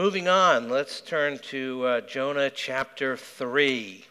Moving 0.00 0.28
on, 0.28 0.70
let's 0.70 1.02
turn 1.02 1.36
to 1.50 1.84
uh, 1.84 2.00
Jonah 2.00 2.48
chapter 2.48 3.18
3. 3.18 4.02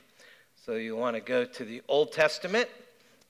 So 0.64 0.74
you 0.74 0.96
want 0.96 1.16
to 1.16 1.20
go 1.20 1.46
to 1.46 1.66
the 1.66 1.82
Old 1.88 2.12
Testament. 2.12 2.70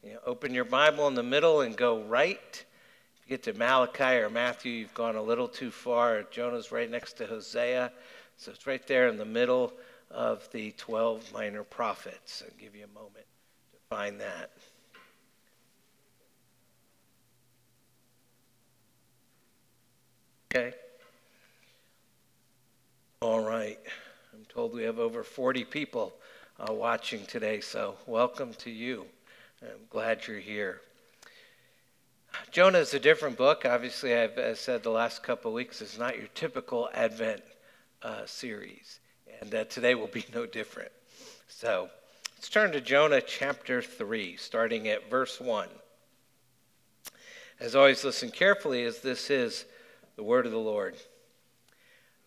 You 0.04 0.16
know, 0.16 0.20
open 0.26 0.54
your 0.54 0.66
Bible 0.66 1.08
in 1.08 1.14
the 1.14 1.24
middle 1.24 1.62
and 1.62 1.74
go 1.78 2.02
right. 2.02 2.38
If 2.52 3.26
you 3.26 3.30
get 3.30 3.44
to 3.44 3.54
Malachi 3.54 4.18
or 4.18 4.30
Matthew, 4.30 4.74
you've 4.74 4.94
gone 4.94 5.16
a 5.16 5.22
little 5.22 5.48
too 5.48 5.72
far. 5.72 6.24
Jonah's 6.24 6.70
right 6.70 6.92
next 6.92 7.14
to 7.20 7.28
Hosea. 7.28 7.94
So 8.36 8.52
it's 8.52 8.68
right 8.68 8.86
there 8.88 9.08
in 9.08 9.16
the 9.16 9.24
middle 9.24 9.72
of 10.12 10.46
the 10.52 10.72
12 10.72 11.32
minor 11.32 11.64
prophets. 11.64 12.44
I'll 12.46 12.60
give 12.60 12.76
you 12.76 12.84
a 12.84 12.94
moment 12.94 13.26
to 13.72 13.96
find 13.96 14.20
that. 14.20 14.52
Okay. 20.54 20.74
All 23.22 23.42
right. 23.42 23.78
I'm 24.34 24.46
told 24.46 24.74
we 24.74 24.84
have 24.84 24.98
over 24.98 25.26
40 25.26 25.66
people 25.66 26.14
uh, 26.58 26.72
watching 26.72 27.26
today, 27.26 27.60
so 27.60 27.96
welcome 28.08 28.54
to 28.60 28.72
you. 28.72 29.06
I'm 29.62 29.88
glad 29.90 30.26
you're 30.26 30.40
here. 30.40 30.80
Jonah 32.50 32.78
is 32.78 32.94
a 32.94 33.00
different 33.00 33.36
book. 33.36 33.66
Obviously, 33.66 34.16
I've 34.16 34.58
said 34.58 34.84
the 34.84 34.90
last 34.90 35.22
couple 35.22 35.52
weeks, 35.52 35.82
it's 35.82 36.00
not 36.00 36.16
your 36.16 36.28
typical 36.34 36.90
Advent 36.94 37.42
uh, 38.04 38.26
series. 38.26 39.02
And 39.42 39.54
uh, 39.54 39.66
today 39.66 39.96
will 39.96 40.08
be 40.08 40.24
no 40.34 40.46
different. 40.46 40.92
So 41.50 41.90
let's 42.38 42.48
turn 42.48 42.72
to 42.72 42.80
Jonah 42.80 43.20
chapter 43.20 43.82
3, 43.82 44.38
starting 44.38 44.88
at 44.88 45.10
verse 45.10 45.42
1. 45.42 45.68
As 47.60 47.76
always, 47.76 48.02
listen 48.06 48.32
carefully, 48.32 48.86
as 48.86 49.02
this 49.02 49.30
is 49.30 49.66
the 50.16 50.24
word 50.24 50.46
of 50.46 50.54
the 50.54 50.58
Lord. 50.58 50.96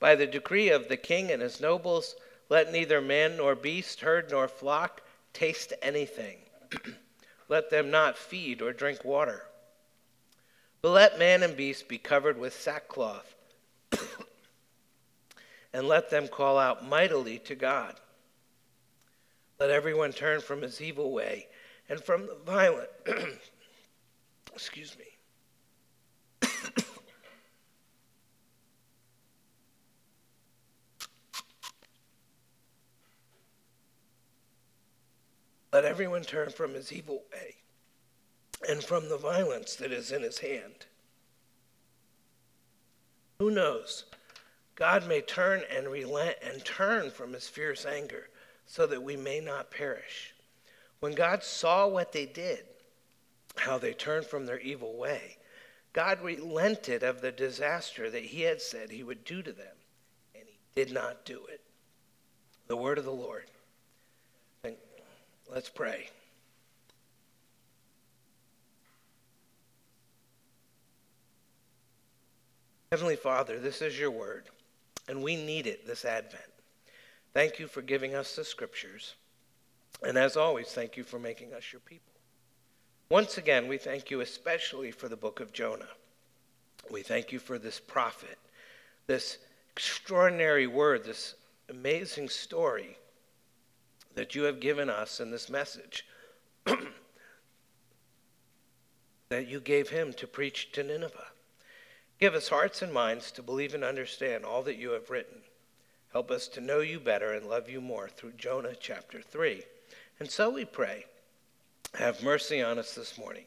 by 0.00 0.14
the 0.14 0.26
decree 0.26 0.70
of 0.70 0.88
the 0.88 0.96
king 0.96 1.30
and 1.30 1.42
his 1.42 1.60
nobles, 1.60 2.16
let 2.48 2.72
neither 2.72 3.00
man 3.00 3.36
nor 3.36 3.54
beast, 3.54 4.00
herd 4.00 4.30
nor 4.30 4.48
flock 4.48 5.02
taste 5.32 5.72
anything. 5.82 6.38
let 7.48 7.70
them 7.70 7.90
not 7.90 8.18
feed 8.18 8.62
or 8.62 8.72
drink 8.72 9.04
water. 9.04 9.44
But 10.82 10.90
let 10.90 11.18
man 11.18 11.42
and 11.42 11.56
beast 11.56 11.86
be 11.86 11.98
covered 11.98 12.38
with 12.38 12.58
sackcloth, 12.58 13.34
and 15.72 15.86
let 15.86 16.10
them 16.10 16.26
call 16.26 16.58
out 16.58 16.88
mightily 16.88 17.38
to 17.40 17.54
God. 17.54 17.94
Let 19.60 19.70
everyone 19.70 20.12
turn 20.12 20.40
from 20.40 20.62
his 20.62 20.80
evil 20.80 21.12
way 21.12 21.48
and 21.90 22.02
from 22.02 22.26
the 22.26 22.36
violent. 22.46 22.88
excuse 24.54 24.96
me 24.98 25.09
Let 35.72 35.84
everyone 35.84 36.22
turn 36.22 36.50
from 36.50 36.74
his 36.74 36.92
evil 36.92 37.22
way 37.32 37.56
and 38.68 38.82
from 38.82 39.08
the 39.08 39.16
violence 39.16 39.76
that 39.76 39.92
is 39.92 40.10
in 40.10 40.22
his 40.22 40.38
hand. 40.38 40.86
Who 43.38 43.50
knows? 43.50 44.04
God 44.74 45.06
may 45.06 45.20
turn 45.20 45.62
and 45.74 45.88
relent 45.88 46.36
and 46.42 46.64
turn 46.64 47.10
from 47.10 47.32
his 47.32 47.48
fierce 47.48 47.86
anger 47.86 48.28
so 48.66 48.86
that 48.86 49.02
we 49.02 49.16
may 49.16 49.40
not 49.40 49.70
perish. 49.70 50.34
When 51.00 51.14
God 51.14 51.42
saw 51.42 51.86
what 51.86 52.12
they 52.12 52.26
did, 52.26 52.64
how 53.56 53.78
they 53.78 53.92
turned 53.92 54.26
from 54.26 54.46
their 54.46 54.60
evil 54.60 54.96
way, 54.96 55.38
God 55.92 56.20
relented 56.20 57.02
of 57.02 57.20
the 57.20 57.32
disaster 57.32 58.10
that 58.10 58.24
he 58.24 58.42
had 58.42 58.60
said 58.60 58.90
he 58.90 59.02
would 59.02 59.24
do 59.24 59.42
to 59.42 59.52
them, 59.52 59.76
and 60.34 60.44
he 60.46 60.58
did 60.74 60.92
not 60.92 61.24
do 61.24 61.46
it. 61.46 61.60
The 62.68 62.76
word 62.76 62.98
of 62.98 63.04
the 63.04 63.10
Lord. 63.10 63.44
Let's 65.52 65.68
pray. 65.68 66.08
Heavenly 72.92 73.16
Father, 73.16 73.58
this 73.58 73.82
is 73.82 73.98
your 73.98 74.12
word, 74.12 74.44
and 75.08 75.22
we 75.22 75.34
need 75.34 75.66
it 75.66 75.86
this 75.86 76.04
Advent. 76.04 76.42
Thank 77.34 77.58
you 77.58 77.66
for 77.66 77.82
giving 77.82 78.14
us 78.14 78.36
the 78.36 78.44
scriptures. 78.44 79.14
And 80.06 80.16
as 80.16 80.36
always, 80.36 80.68
thank 80.68 80.96
you 80.96 81.04
for 81.04 81.18
making 81.18 81.52
us 81.52 81.72
your 81.72 81.80
people. 81.80 82.12
Once 83.08 83.38
again, 83.38 83.66
we 83.66 83.76
thank 83.76 84.10
you 84.10 84.20
especially 84.20 84.92
for 84.92 85.08
the 85.08 85.16
book 85.16 85.40
of 85.40 85.52
Jonah. 85.52 85.88
We 86.90 87.02
thank 87.02 87.32
you 87.32 87.40
for 87.40 87.58
this 87.58 87.80
prophet, 87.80 88.38
this 89.08 89.38
extraordinary 89.72 90.68
word, 90.68 91.04
this 91.04 91.34
amazing 91.68 92.28
story 92.28 92.96
that 94.14 94.34
you 94.34 94.42
have 94.44 94.60
given 94.60 94.90
us 94.90 95.20
in 95.20 95.30
this 95.30 95.48
message 95.48 96.04
that 99.28 99.48
you 99.48 99.60
gave 99.60 99.88
him 99.90 100.12
to 100.14 100.26
preach 100.26 100.72
to 100.72 100.82
Nineveh. 100.82 101.28
Give 102.18 102.34
us 102.34 102.48
hearts 102.48 102.82
and 102.82 102.92
minds 102.92 103.30
to 103.32 103.42
believe 103.42 103.74
and 103.74 103.84
understand 103.84 104.44
all 104.44 104.62
that 104.64 104.76
you 104.76 104.90
have 104.90 105.08
written. 105.08 105.38
Help 106.12 106.30
us 106.30 106.48
to 106.48 106.60
know 106.60 106.80
you 106.80 106.98
better 107.00 107.32
and 107.32 107.46
love 107.46 107.70
you 107.70 107.80
more 107.80 108.08
through 108.08 108.32
Jonah 108.32 108.74
chapter 108.78 109.22
3. 109.22 109.62
And 110.18 110.30
so 110.30 110.50
we 110.50 110.64
pray, 110.64 111.06
have 111.94 112.22
mercy 112.22 112.60
on 112.62 112.78
us 112.78 112.94
this 112.94 113.16
morning. 113.16 113.44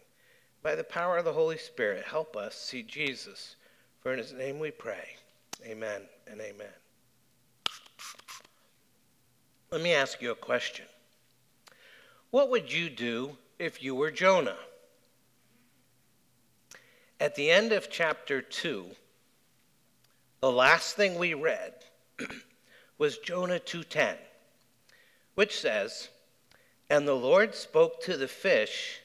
By 0.63 0.75
the 0.75 0.83
power 0.83 1.17
of 1.17 1.25
the 1.25 1.33
Holy 1.33 1.57
Spirit, 1.57 2.05
help 2.05 2.35
us 2.37 2.55
see 2.55 2.81
Jesus. 2.81 3.57
For 4.01 4.13
in 4.13 4.17
his 4.17 4.33
name 4.33 4.59
we 4.59 4.71
pray. 4.71 5.17
Amen 5.65 6.03
and 6.27 6.39
amen. 6.39 6.82
Let 9.73 9.81
me 9.81 9.95
ask 9.95 10.21
you 10.21 10.29
a 10.29 10.35
question. 10.35 10.85
What 12.29 12.51
would 12.51 12.71
you 12.71 12.91
do 12.91 13.37
if 13.57 13.81
you 13.81 13.95
were 13.95 14.11
Jonah? 14.11 14.59
At 17.19 17.33
the 17.33 17.49
end 17.49 17.71
of 17.71 17.89
chapter 17.89 18.39
2, 18.39 18.85
the 20.41 20.51
last 20.51 20.95
thing 20.95 21.17
we 21.17 21.33
read 21.33 21.73
was 22.99 23.17
Jonah 23.17 23.59
2:10, 23.59 24.15
which 25.33 25.59
says, 25.59 26.09
"And 26.87 27.07
the 27.07 27.15
Lord 27.15 27.55
spoke 27.55 27.99
to 28.03 28.15
the 28.15 28.27
fish, 28.27 28.99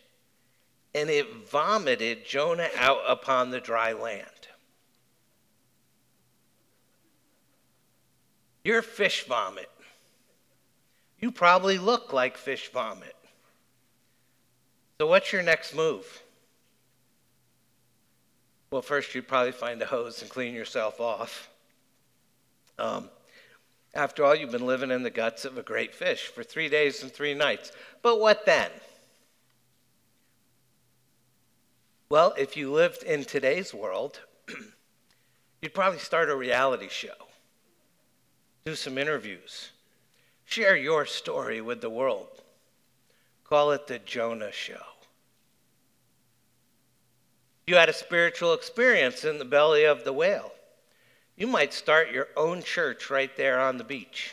and 0.94 1.08
it 1.08 1.32
vomited 1.50 2.26
Jonah 2.26 2.68
out 2.76 3.04
upon 3.06 3.52
the 3.52 3.60
dry 3.62 3.94
land." 3.94 4.48
Your 8.62 8.82
fish 8.82 9.24
vomit 9.24 9.70
you 11.18 11.32
probably 11.32 11.78
look 11.78 12.12
like 12.12 12.36
fish 12.36 12.70
vomit. 12.70 13.16
So, 15.00 15.06
what's 15.06 15.32
your 15.32 15.42
next 15.42 15.74
move? 15.74 16.22
Well, 18.70 18.82
first, 18.82 19.14
you'd 19.14 19.28
probably 19.28 19.52
find 19.52 19.80
a 19.80 19.86
hose 19.86 20.20
and 20.20 20.30
clean 20.30 20.54
yourself 20.54 21.00
off. 21.00 21.48
Um, 22.78 23.08
after 23.94 24.24
all, 24.24 24.34
you've 24.34 24.52
been 24.52 24.66
living 24.66 24.90
in 24.90 25.02
the 25.02 25.10
guts 25.10 25.44
of 25.44 25.56
a 25.56 25.62
great 25.62 25.94
fish 25.94 26.26
for 26.26 26.42
three 26.42 26.68
days 26.68 27.02
and 27.02 27.12
three 27.12 27.34
nights. 27.34 27.72
But 28.02 28.20
what 28.20 28.44
then? 28.44 28.70
Well, 32.10 32.34
if 32.38 32.56
you 32.56 32.72
lived 32.72 33.02
in 33.02 33.24
today's 33.24 33.74
world, 33.74 34.20
you'd 35.62 35.74
probably 35.74 35.98
start 35.98 36.30
a 36.30 36.36
reality 36.36 36.88
show, 36.88 37.14
do 38.64 38.74
some 38.74 38.98
interviews, 38.98 39.70
Share 40.48 40.76
your 40.78 41.04
story 41.04 41.60
with 41.60 41.82
the 41.82 41.90
world. 41.90 42.28
Call 43.44 43.72
it 43.72 43.86
the 43.86 43.98
Jonah 43.98 44.50
Show. 44.50 44.80
You 47.66 47.76
had 47.76 47.90
a 47.90 47.92
spiritual 47.92 48.54
experience 48.54 49.24
in 49.24 49.38
the 49.38 49.44
belly 49.44 49.84
of 49.84 50.04
the 50.04 50.12
whale. 50.14 50.52
You 51.36 51.48
might 51.48 51.74
start 51.74 52.12
your 52.12 52.28
own 52.34 52.62
church 52.62 53.10
right 53.10 53.30
there 53.36 53.60
on 53.60 53.76
the 53.76 53.84
beach. 53.84 54.32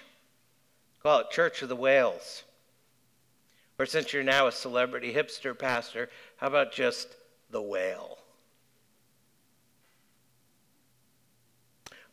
Call 1.04 1.20
it 1.20 1.32
Church 1.32 1.62
of 1.62 1.68
the 1.68 1.76
Whales. 1.76 2.44
Or 3.78 3.86
since 3.86 4.14
you're 4.14 4.24
now 4.24 4.48
a 4.48 4.54
celebrity 4.54 5.14
hipster 5.14 5.58
pastor, 5.58 6.10
how 6.38 6.48
about 6.48 6.72
just 6.72 7.10
the 7.50 7.62
whale? 7.62 8.20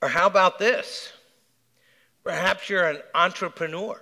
Or 0.03 0.09
how 0.09 0.27
about 0.27 0.59
this? 0.59 1.13
Perhaps 2.25 2.69
you're 2.69 2.89
an 2.89 3.01
entrepreneur. 3.15 4.01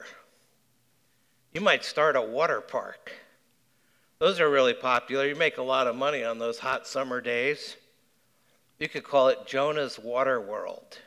You 1.53 1.61
might 1.61 1.85
start 1.85 2.17
a 2.17 2.23
water 2.23 2.61
park. 2.61 3.13
Those 4.19 4.41
are 4.41 4.51
really 4.51 4.75
popular. 4.75 5.27
You 5.27 5.35
make 5.35 5.57
a 5.57 5.63
lot 5.63 5.87
of 5.87 5.97
money 5.97 6.23
on 6.23 6.39
those 6.39 6.59
hot 6.59 6.87
summer 6.87 7.21
days. 7.21 7.77
You 8.79 8.89
could 8.89 9.05
call 9.05 9.29
it 9.29 9.47
Jonah's 9.47 9.99
Water 9.99 10.41
World. 10.41 10.99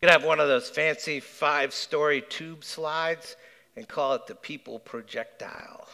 You 0.00 0.08
could 0.08 0.12
have 0.12 0.24
one 0.24 0.40
of 0.40 0.48
those 0.48 0.70
fancy 0.70 1.20
five 1.20 1.74
story 1.74 2.22
tube 2.22 2.64
slides 2.64 3.36
and 3.76 3.86
call 3.86 4.14
it 4.14 4.26
the 4.26 4.34
People 4.34 4.78
Projectile. 4.78 5.86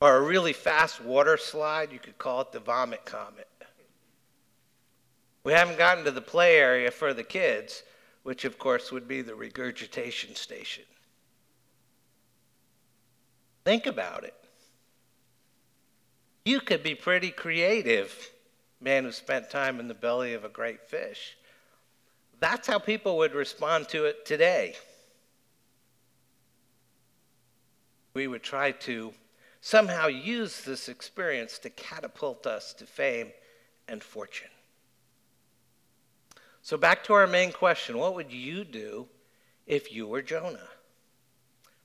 Or 0.00 0.16
a 0.16 0.22
really 0.22 0.52
fast 0.52 1.00
water 1.00 1.36
slide, 1.36 1.92
you 1.92 2.00
could 2.00 2.18
call 2.18 2.40
it 2.42 2.52
the 2.52 2.60
Vomit 2.60 3.04
Comet. 3.04 3.48
We 5.46 5.52
haven't 5.52 5.78
gotten 5.78 6.04
to 6.06 6.10
the 6.10 6.20
play 6.20 6.56
area 6.56 6.90
for 6.90 7.14
the 7.14 7.22
kids, 7.22 7.84
which 8.24 8.44
of 8.44 8.58
course 8.58 8.90
would 8.90 9.06
be 9.06 9.22
the 9.22 9.36
regurgitation 9.36 10.34
station. 10.34 10.82
Think 13.64 13.86
about 13.86 14.24
it. 14.24 14.34
You 16.44 16.58
could 16.58 16.82
be 16.82 16.96
pretty 16.96 17.30
creative, 17.30 18.28
man 18.80 19.04
who 19.04 19.12
spent 19.12 19.48
time 19.48 19.78
in 19.78 19.86
the 19.86 19.94
belly 19.94 20.34
of 20.34 20.44
a 20.44 20.48
great 20.48 20.82
fish. 20.82 21.36
That's 22.40 22.66
how 22.66 22.80
people 22.80 23.16
would 23.18 23.32
respond 23.32 23.88
to 23.90 24.06
it 24.06 24.26
today. 24.26 24.74
We 28.14 28.26
would 28.26 28.42
try 28.42 28.72
to 28.72 29.12
somehow 29.60 30.08
use 30.08 30.64
this 30.64 30.88
experience 30.88 31.60
to 31.60 31.70
catapult 31.70 32.48
us 32.48 32.72
to 32.72 32.84
fame 32.84 33.30
and 33.86 34.02
fortune. 34.02 34.50
So, 36.66 36.76
back 36.76 37.04
to 37.04 37.12
our 37.12 37.28
main 37.28 37.52
question 37.52 37.96
what 37.96 38.16
would 38.16 38.32
you 38.32 38.64
do 38.64 39.06
if 39.68 39.92
you 39.92 40.08
were 40.08 40.20
Jonah? 40.20 40.68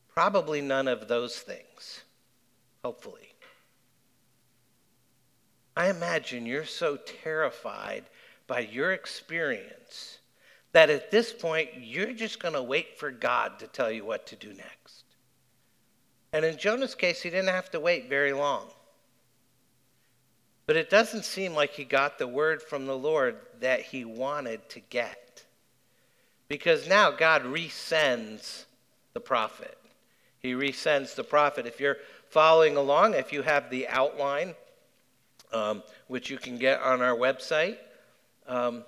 Probably 0.10 0.60
none 0.60 0.88
of 0.88 1.08
those 1.08 1.38
things, 1.38 2.02
hopefully. 2.84 3.32
I 5.78 5.92
imagine 5.92 6.48
you're 6.48 6.66
so 6.66 6.98
terrified 6.98 8.06
by 8.48 8.62
your 8.62 8.92
experience 8.94 10.18
that 10.72 10.90
at 10.90 11.12
this 11.12 11.32
point 11.32 11.70
you're 11.78 12.14
just 12.14 12.40
going 12.40 12.56
to 12.56 12.64
wait 12.64 12.98
for 12.98 13.12
God 13.12 13.60
to 13.60 13.68
tell 13.68 13.92
you 13.92 14.04
what 14.04 14.26
to 14.26 14.36
do 14.36 14.48
next. 14.48 15.04
And 16.34 16.44
in 16.44 16.58
Jonah's 16.58 16.96
case, 16.96 17.22
he 17.22 17.30
didn't 17.30 17.50
have 17.50 17.70
to 17.70 17.80
wait 17.80 18.10
very 18.10 18.34
long. 18.34 18.72
But 20.72 20.78
it 20.78 20.90
doesn't 20.90 21.26
seem 21.26 21.54
like 21.54 21.72
he 21.72 21.84
got 21.84 22.18
the 22.18 22.30
word 22.30 22.62
from 22.62 22.86
the 22.86 22.98
Lord 22.98 23.36
that 23.60 23.82
he 23.82 24.06
wanted 24.06 24.70
to 24.70 24.80
get. 24.80 25.44
Because 26.48 26.88
now 26.88 27.12
God 27.12 27.44
resends 27.44 28.64
the 29.12 29.20
prophet. 29.20 29.78
He 30.40 30.54
resends 30.54 31.14
the 31.14 31.26
prophet. 31.26 31.68
If 31.68 31.82
you're 31.82 31.98
following 32.30 32.78
along, 32.78 33.16
if 33.16 33.34
you 33.34 33.42
have 33.42 33.70
the 33.70 33.90
outline, 33.90 34.56
um, 35.52 35.84
which 36.08 36.30
you 36.30 36.38
can 36.38 36.58
get 36.58 36.82
on 36.82 37.02
our 37.02 37.18
website, 37.18 37.76
um, 38.48 38.86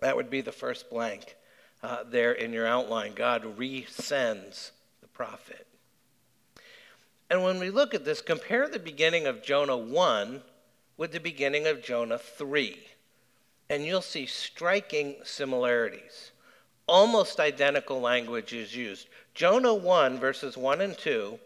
that 0.00 0.16
would 0.16 0.30
be 0.30 0.40
the 0.40 0.50
first 0.50 0.88
blank 0.88 1.36
uh, 1.82 2.04
there 2.06 2.32
in 2.32 2.54
your 2.54 2.66
outline. 2.66 3.12
God 3.12 3.58
resends 3.58 4.70
the 5.02 5.08
prophet. 5.08 5.66
And 7.28 7.42
when 7.44 7.58
we 7.58 7.68
look 7.68 7.92
at 7.92 8.06
this, 8.06 8.22
compare 8.22 8.66
the 8.66 8.78
beginning 8.78 9.26
of 9.26 9.42
Jonah 9.42 9.76
1 9.76 10.40
with 10.96 11.12
the 11.12 11.20
beginning 11.20 11.66
of 11.66 11.82
Jonah 11.82 12.18
3. 12.18 12.78
And 13.70 13.84
you'll 13.84 14.02
see 14.02 14.26
striking 14.26 15.16
similarities. 15.24 16.32
Almost 16.86 17.40
identical 17.40 18.00
language 18.00 18.52
is 18.52 18.76
used. 18.76 19.08
Jonah 19.32 19.74
1, 19.74 20.18
verses 20.18 20.56
1 20.56 20.80
and 20.80 20.96
2 20.96 21.38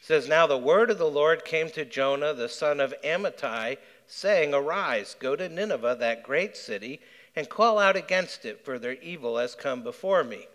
says, 0.00 0.28
Now 0.28 0.46
the 0.46 0.56
word 0.56 0.90
of 0.90 0.98
the 0.98 1.10
Lord 1.10 1.44
came 1.44 1.70
to 1.70 1.84
Jonah, 1.84 2.32
the 2.32 2.48
son 2.48 2.80
of 2.80 2.94
Amittai, 3.04 3.76
saying, 4.06 4.54
Arise, 4.54 5.14
go 5.18 5.36
to 5.36 5.48
Nineveh, 5.48 5.96
that 6.00 6.22
great 6.22 6.56
city, 6.56 7.00
and 7.36 7.48
call 7.48 7.78
out 7.78 7.96
against 7.96 8.44
it, 8.44 8.64
for 8.64 8.78
their 8.78 8.94
evil 8.94 9.36
has 9.36 9.54
come 9.54 9.82
before 9.82 10.24
me. 10.24 10.46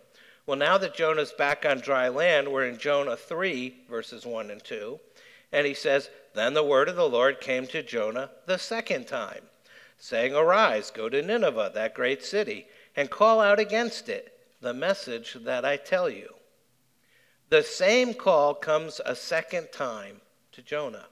Well, 0.46 0.58
now 0.58 0.78
that 0.80 0.96
Jonah's 0.96 1.32
back 1.32 1.66
on 1.66 1.80
dry 1.80 2.10
land, 2.10 2.52
we're 2.52 2.66
in 2.66 2.78
Jonah 2.78 3.16
3, 3.16 3.76
verses 3.90 4.26
1 4.26 4.52
and 4.52 4.62
2. 4.64 5.00
And 5.54 5.68
he 5.68 5.76
says, 5.76 6.10
Then 6.34 6.56
the 6.56 6.64
word 6.64 6.90
of 6.90 6.96
the 6.96 7.08
Lord 7.08 7.40
came 7.40 7.68
to 7.68 7.84
Jonah 7.84 8.32
the 8.48 8.58
second 8.58 9.08
time, 9.08 9.44
saying, 10.00 10.34
Arise, 10.34 10.90
go 10.90 11.08
to 11.08 11.22
Nineveh, 11.22 11.72
that 11.76 11.94
great 11.94 12.24
city, 12.24 12.66
and 12.96 13.10
call 13.10 13.40
out 13.40 13.60
against 13.60 14.10
it 14.10 14.34
the 14.60 14.74
message 14.74 15.38
that 15.42 15.64
I 15.64 15.78
tell 15.78 16.10
you. 16.10 16.34
The 17.50 17.62
same 17.62 18.16
call 18.16 18.56
comes 18.56 19.00
a 19.06 19.16
second 19.16 19.72
time 19.72 20.22
to 20.54 20.64
Jonah. 20.64 21.06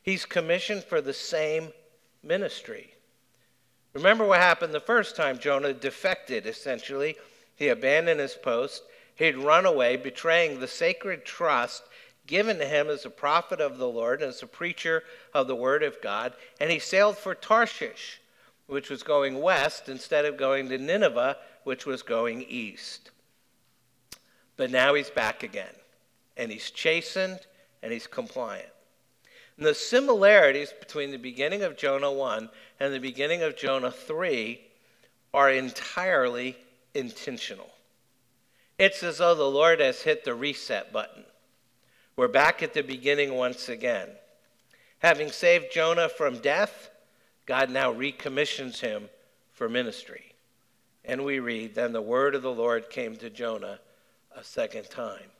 He's 0.00 0.24
commissioned 0.24 0.84
for 0.84 1.00
the 1.00 1.12
same 1.12 1.72
ministry. 2.22 2.94
Remember 3.94 4.24
what 4.24 4.38
happened 4.38 4.72
the 4.72 4.80
first 4.80 5.16
time 5.16 5.38
Jonah 5.38 5.72
defected, 5.72 6.46
essentially. 6.46 7.16
He 7.56 7.68
abandoned 7.68 8.20
his 8.20 8.34
post. 8.34 8.84
He'd 9.16 9.36
run 9.36 9.66
away, 9.66 9.96
betraying 9.96 10.60
the 10.60 10.68
sacred 10.68 11.24
trust 11.24 11.82
given 12.26 12.58
to 12.58 12.66
him 12.66 12.88
as 12.88 13.04
a 13.04 13.10
prophet 13.10 13.60
of 13.60 13.78
the 13.78 13.88
Lord, 13.88 14.22
and 14.22 14.30
as 14.30 14.42
a 14.42 14.46
preacher 14.46 15.02
of 15.34 15.46
the 15.46 15.56
word 15.56 15.82
of 15.82 16.00
God, 16.00 16.34
and 16.60 16.70
he 16.70 16.78
sailed 16.78 17.18
for 17.18 17.34
Tarshish, 17.34 18.20
which 18.66 18.90
was 18.90 19.02
going 19.02 19.40
west, 19.40 19.88
instead 19.88 20.24
of 20.24 20.36
going 20.36 20.68
to 20.68 20.78
Nineveh, 20.78 21.36
which 21.64 21.86
was 21.86 22.02
going 22.02 22.42
east. 22.42 23.10
But 24.56 24.70
now 24.70 24.94
he's 24.94 25.10
back 25.10 25.42
again, 25.42 25.74
and 26.36 26.50
he's 26.50 26.70
chastened 26.70 27.40
and 27.82 27.92
he's 27.92 28.06
compliant. 28.06 28.68
And 29.56 29.66
the 29.66 29.74
similarities 29.74 30.72
between 30.78 31.10
the 31.10 31.18
beginning 31.18 31.62
of 31.62 31.76
Jonah 31.76 32.12
1 32.12 32.48
and 32.80 32.94
the 32.94 32.98
beginning 32.98 33.42
of 33.42 33.56
Jonah 33.56 33.90
3 33.90 34.60
are 35.34 35.50
entirely 35.50 36.56
intentional. 36.94 37.70
It's 38.78 39.02
as 39.02 39.18
though 39.18 39.34
the 39.34 39.44
Lord 39.44 39.80
has 39.80 40.02
hit 40.02 40.24
the 40.24 40.34
reset 40.34 40.92
button. 40.92 41.24
We're 42.14 42.28
back 42.28 42.62
at 42.62 42.74
the 42.74 42.82
beginning 42.82 43.34
once 43.34 43.70
again. 43.70 44.08
Having 44.98 45.30
saved 45.30 45.72
Jonah 45.72 46.10
from 46.10 46.38
death, 46.38 46.90
God 47.46 47.70
now 47.70 47.90
recommissions 47.90 48.80
him 48.80 49.08
for 49.52 49.68
ministry. 49.68 50.34
And 51.04 51.24
we 51.24 51.40
read, 51.40 51.74
Then 51.74 51.92
the 51.92 52.02
word 52.02 52.34
of 52.34 52.42
the 52.42 52.52
Lord 52.52 52.90
came 52.90 53.16
to 53.16 53.30
Jonah 53.30 53.80
a 54.36 54.44
second 54.44 54.90
time. 54.90 55.30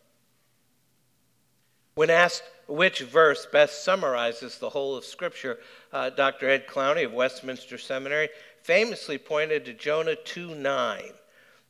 When 1.95 2.09
asked 2.09 2.43
which 2.67 3.01
verse 3.01 3.47
best 3.47 3.85
summarizes 3.85 4.59
the 4.59 4.71
whole 4.71 4.97
of 4.97 5.05
Scripture, 5.05 5.59
uh, 5.93 6.09
Dr. 6.09 6.49
Ed 6.49 6.67
Clowney 6.67 7.05
of 7.05 7.13
Westminster 7.13 7.77
Seminary 7.77 8.31
famously 8.63 9.19
pointed 9.19 9.67
to 9.67 9.75
Jonah 9.75 10.17
2 10.17 10.55
9 10.55 11.03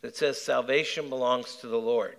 that 0.02 0.16
says, 0.16 0.40
Salvation 0.40 1.09
belongs 1.09 1.56
to 1.56 1.66
the 1.66 1.78
Lord. 1.78 2.16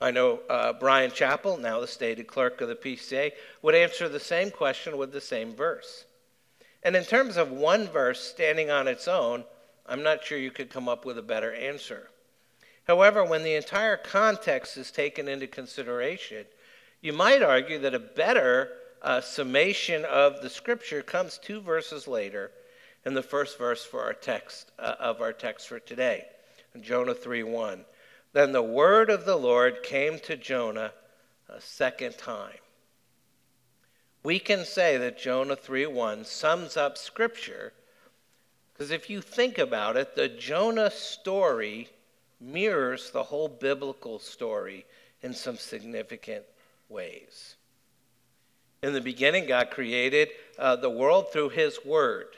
I 0.00 0.10
know 0.10 0.40
uh, 0.50 0.74
Bryan 0.74 1.10
Chapell, 1.10 1.58
now 1.58 1.80
the 1.80 1.86
stated 1.86 2.26
clerk 2.26 2.60
of 2.60 2.68
the 2.68 2.74
PCA, 2.74 3.32
would 3.62 3.74
answer 3.74 4.08
the 4.08 4.20
same 4.20 4.50
question 4.50 4.98
with 4.98 5.12
the 5.12 5.20
same 5.20 5.54
verse. 5.54 6.04
And 6.82 6.94
in 6.94 7.04
terms 7.04 7.36
of 7.36 7.50
one 7.50 7.88
verse 7.88 8.20
standing 8.20 8.70
on 8.70 8.88
its 8.88 9.08
own, 9.08 9.44
I'm 9.86 10.02
not 10.02 10.24
sure 10.24 10.38
you 10.38 10.50
could 10.50 10.70
come 10.70 10.88
up 10.88 11.04
with 11.04 11.16
a 11.16 11.22
better 11.22 11.54
answer. 11.54 12.10
However, 12.86 13.24
when 13.24 13.42
the 13.42 13.54
entire 13.54 13.96
context 13.96 14.76
is 14.76 14.90
taken 14.90 15.28
into 15.28 15.46
consideration, 15.46 16.44
you 17.00 17.12
might 17.12 17.42
argue 17.42 17.78
that 17.80 17.94
a 17.94 17.98
better 17.98 18.70
uh, 19.02 19.20
summation 19.20 20.04
of 20.04 20.42
the 20.42 20.50
scripture 20.50 21.02
comes 21.02 21.38
two 21.38 21.60
verses 21.60 22.06
later 22.06 22.50
in 23.04 23.14
the 23.14 23.22
first 23.22 23.58
verse 23.58 23.84
for 23.84 24.02
our 24.02 24.12
text 24.12 24.72
uh, 24.78 24.94
of 24.98 25.20
our 25.20 25.32
text 25.32 25.68
for 25.68 25.78
today, 25.78 26.24
Jonah 26.80 27.14
3:1. 27.14 27.84
Then 28.36 28.52
the 28.52 28.60
word 28.60 29.08
of 29.08 29.24
the 29.24 29.38
Lord 29.38 29.82
came 29.82 30.18
to 30.18 30.36
Jonah 30.36 30.92
a 31.48 31.58
second 31.58 32.18
time. 32.18 32.58
We 34.22 34.38
can 34.38 34.66
say 34.66 34.98
that 34.98 35.16
Jonah 35.16 35.56
3:1 35.56 36.26
sums 36.26 36.76
up 36.76 36.98
scripture 36.98 37.72
because 38.74 38.90
if 38.90 39.08
you 39.08 39.22
think 39.22 39.56
about 39.56 39.96
it, 39.96 40.16
the 40.16 40.28
Jonah 40.28 40.90
story 40.90 41.88
mirrors 42.38 43.10
the 43.10 43.22
whole 43.22 43.48
biblical 43.48 44.18
story 44.18 44.84
in 45.22 45.32
some 45.32 45.56
significant 45.56 46.44
ways. 46.90 47.56
In 48.82 48.92
the 48.92 49.00
beginning, 49.00 49.46
God 49.46 49.70
created 49.70 50.28
uh, 50.58 50.76
the 50.76 50.90
world 50.90 51.32
through 51.32 51.48
His 51.48 51.82
Word. 51.86 52.36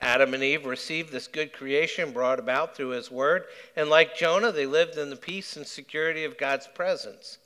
Adam 0.00 0.32
and 0.32 0.42
Eve 0.42 0.64
received 0.64 1.12
this 1.12 1.26
good 1.26 1.52
creation 1.52 2.12
brought 2.12 2.38
about 2.38 2.74
through 2.74 2.88
His 2.88 3.10
Word, 3.10 3.44
and 3.76 3.90
like 3.90 4.16
Jonah, 4.16 4.50
they 4.50 4.66
lived 4.66 4.96
in 4.96 5.10
the 5.10 5.16
peace 5.16 5.56
and 5.56 5.66
security 5.66 6.24
of 6.24 6.38
God's 6.38 6.66
presence. 6.66 7.38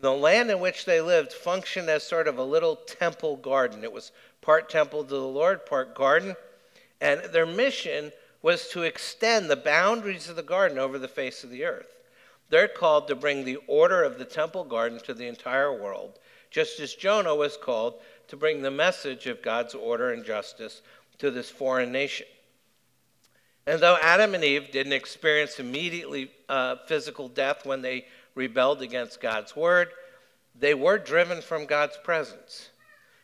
The 0.00 0.12
land 0.12 0.50
in 0.50 0.60
which 0.60 0.84
they 0.84 1.00
lived 1.00 1.32
functioned 1.32 1.88
as 1.88 2.02
sort 2.02 2.28
of 2.28 2.38
a 2.38 2.42
little 2.42 2.76
temple 2.76 3.36
garden. 3.36 3.84
It 3.84 3.92
was 3.92 4.12
part 4.40 4.68
temple 4.68 5.04
to 5.04 5.10
the 5.10 5.20
Lord, 5.20 5.66
part 5.66 5.94
garden, 5.94 6.34
and 7.00 7.22
their 7.32 7.46
mission 7.46 8.12
was 8.42 8.68
to 8.68 8.82
extend 8.82 9.48
the 9.48 9.56
boundaries 9.56 10.28
of 10.28 10.36
the 10.36 10.42
garden 10.42 10.78
over 10.78 10.98
the 10.98 11.08
face 11.08 11.44
of 11.44 11.50
the 11.50 11.64
earth. 11.64 11.96
They're 12.50 12.68
called 12.68 13.08
to 13.08 13.14
bring 13.14 13.44
the 13.44 13.58
order 13.66 14.02
of 14.02 14.18
the 14.18 14.24
temple 14.24 14.64
garden 14.64 15.00
to 15.00 15.14
the 15.14 15.26
entire 15.26 15.72
world, 15.72 16.18
just 16.50 16.80
as 16.80 16.94
Jonah 16.94 17.34
was 17.34 17.56
called 17.56 18.00
to 18.28 18.36
bring 18.36 18.62
the 18.62 18.70
message 18.70 19.26
of 19.26 19.42
God's 19.42 19.74
order 19.74 20.12
and 20.12 20.24
justice 20.24 20.82
to 21.18 21.30
this 21.30 21.50
foreign 21.50 21.92
nation. 21.92 22.26
And 23.66 23.80
though 23.80 23.98
Adam 24.00 24.34
and 24.34 24.44
Eve 24.44 24.70
didn't 24.70 24.94
experience 24.94 25.60
immediately 25.60 26.30
uh, 26.48 26.76
physical 26.86 27.28
death 27.28 27.66
when 27.66 27.82
they 27.82 28.06
rebelled 28.34 28.80
against 28.80 29.20
God's 29.20 29.54
word, 29.54 29.88
they 30.58 30.74
were 30.74 30.98
driven 30.98 31.42
from 31.42 31.66
God's 31.66 31.98
presence. 32.02 32.70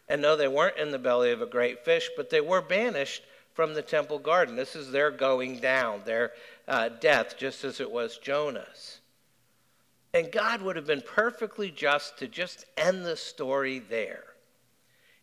And 0.08 0.20
no, 0.20 0.36
they 0.36 0.48
weren't 0.48 0.78
in 0.78 0.90
the 0.90 0.98
belly 0.98 1.30
of 1.30 1.40
a 1.40 1.46
great 1.46 1.84
fish, 1.84 2.10
but 2.16 2.28
they 2.28 2.40
were 2.40 2.60
banished 2.60 3.22
from 3.54 3.72
the 3.72 3.82
temple 3.82 4.18
garden. 4.18 4.56
This 4.56 4.76
is 4.76 4.90
their 4.90 5.10
going 5.10 5.60
down, 5.60 6.02
their 6.04 6.32
uh, 6.68 6.90
death, 6.90 7.38
just 7.38 7.64
as 7.64 7.80
it 7.80 7.90
was 7.90 8.18
Jonah's. 8.18 9.00
And 10.12 10.30
God 10.30 10.62
would 10.62 10.76
have 10.76 10.86
been 10.86 11.02
perfectly 11.02 11.70
just 11.70 12.18
to 12.18 12.28
just 12.28 12.66
end 12.76 13.04
the 13.04 13.16
story 13.16 13.78
there. 13.78 14.24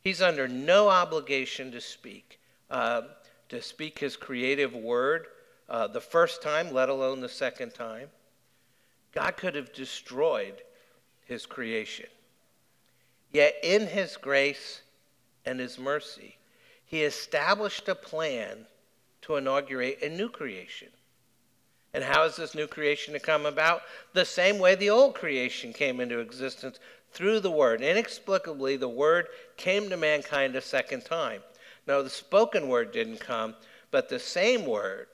He's 0.02 0.22
under 0.22 0.48
no 0.48 0.90
obligation 0.90 1.72
to 1.72 1.80
speak, 1.80 2.40
uh, 2.72 3.02
to 3.50 3.62
speak 3.62 4.00
his 4.00 4.16
creative 4.16 4.74
word 4.74 5.28
uh, 5.70 5.88
the 5.88 6.02
first 6.02 6.42
time, 6.42 6.74
let 6.74 6.90
alone 6.90 7.20
the 7.20 7.30
second 7.30 7.74
time. 7.74 8.08
God 9.14 9.38
could 9.38 9.56
have 9.56 9.74
destroyed 9.74 10.56
his 11.26 11.46
creation. 11.46 12.08
Yet, 13.32 13.56
in 13.62 13.88
his 13.88 14.18
grace 14.18 14.82
and 15.46 15.60
his 15.60 15.78
mercy, 15.78 16.38
he 16.86 17.04
established 17.04 17.88
a 17.88 17.96
plan 17.96 18.66
to 19.22 19.36
inaugurate 19.36 20.02
a 20.02 20.10
new 20.10 20.30
creation. 20.30 20.90
And 21.94 22.04
how 22.04 22.24
is 22.24 22.38
this 22.38 22.56
new 22.56 22.68
creation 22.68 23.14
to 23.14 23.20
come 23.20 23.46
about? 23.46 23.82
The 24.14 24.26
same 24.26 24.60
way 24.60 24.76
the 24.76 24.90
old 24.90 25.14
creation 25.14 25.74
came 25.74 26.00
into 26.00 26.20
existence 26.20 26.80
through 27.12 27.42
the 27.42 27.52
Word. 27.52 27.82
Inexplicably, 27.82 28.78
the 28.78 28.90
Word 28.90 29.28
came 29.58 29.90
to 29.90 29.98
mankind 29.98 30.56
a 30.56 30.62
second 30.62 31.04
time. 31.04 31.42
Now, 31.92 32.02
the 32.02 32.10
spoken 32.10 32.70
Word 32.70 32.94
didn't 32.94 33.20
come, 33.20 33.54
but 33.92 34.08
the 34.08 34.18
same 34.18 34.66
Word, 34.66 35.08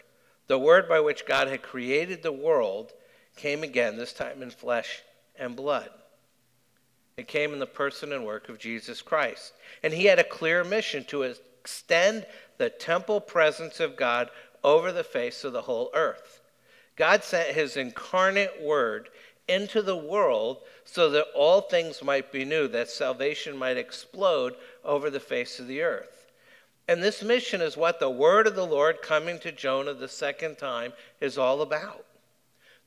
the 0.46 0.60
Word 0.60 0.88
by 0.88 1.00
which 1.00 1.25
God 1.25 1.48
had 1.48 1.63
created 1.63 2.22
the 2.22 2.31
world, 2.31 2.93
came 3.36 3.63
again, 3.63 3.98
this 3.98 4.13
time 4.13 4.43
in 4.43 4.51
flesh 4.51 5.01
and 5.39 5.55
blood. 5.55 5.89
It 7.17 7.27
came 7.27 7.51
in 7.51 7.57
the 7.57 7.65
person 7.65 8.13
and 8.13 8.24
work 8.24 8.48
of 8.48 8.60
Jesus 8.60 9.01
Christ. 9.01 9.53
And 9.81 9.91
he 9.91 10.05
had 10.05 10.19
a 10.19 10.24
clear 10.24 10.63
mission 10.63 11.03
to 11.05 11.24
extend 11.24 12.27
the 12.60 12.69
temple 12.69 13.22
presence 13.22 13.79
of 13.79 13.98
God 13.98 14.29
over 14.63 14.91
the 14.91 15.03
face 15.03 15.43
of 15.43 15.53
the 15.53 15.63
whole 15.63 15.89
earth. 15.96 16.41
God 16.96 17.24
sent 17.24 17.55
his 17.55 17.75
incarnate 17.75 18.62
word 18.62 19.10
into 19.48 19.81
the 19.81 19.98
world 19.98 20.60
so 20.86 21.10
that 21.10 21.25
all 21.34 21.62
things 21.62 22.03
might 22.03 22.31
be 22.31 22.46
new, 22.46 22.67
that 22.67 22.91
salvation 22.91 23.57
might 23.57 23.77
explode 23.77 24.53
over 24.86 25.10
the 25.10 25.19
face 25.19 25.60
of 25.60 25.65
the 25.65 25.81
earth. 25.81 26.17
And 26.88 27.03
this 27.03 27.22
mission 27.22 27.62
is 27.62 27.75
what 27.75 28.00
the 28.00 28.10
word 28.10 28.48
of 28.48 28.56
the 28.56 28.65
Lord 28.65 29.01
coming 29.01 29.39
to 29.39 29.51
Jonah 29.51 29.94
the 29.94 30.08
second 30.08 30.58
time 30.58 30.94
is 31.20 31.38
all 31.38 31.62
about. 31.62 32.06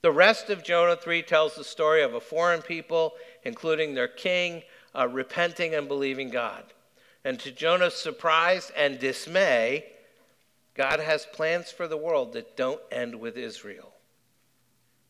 The 0.02 0.12
rest 0.12 0.48
of 0.48 0.64
Jonah 0.64 0.96
3 0.96 1.22
tells 1.22 1.54
the 1.54 1.64
story 1.64 2.02
of 2.02 2.14
a 2.14 2.20
foreign 2.20 2.62
people, 2.62 3.12
including 3.44 3.94
their 3.94 4.08
king, 4.08 4.62
uh, 4.96 5.06
repenting 5.06 5.74
and 5.74 5.86
believing 5.88 6.30
God. 6.30 6.64
And 7.24 7.38
to 7.40 7.52
Jonah's 7.52 7.94
surprise 7.94 8.72
and 8.74 8.98
dismay, 8.98 9.84
God 10.74 11.00
has 11.00 11.26
plans 11.26 11.70
for 11.70 11.86
the 11.86 11.98
world 11.98 12.32
that 12.32 12.56
don't 12.56 12.80
end 12.90 13.14
with 13.14 13.36
Israel. 13.36 13.92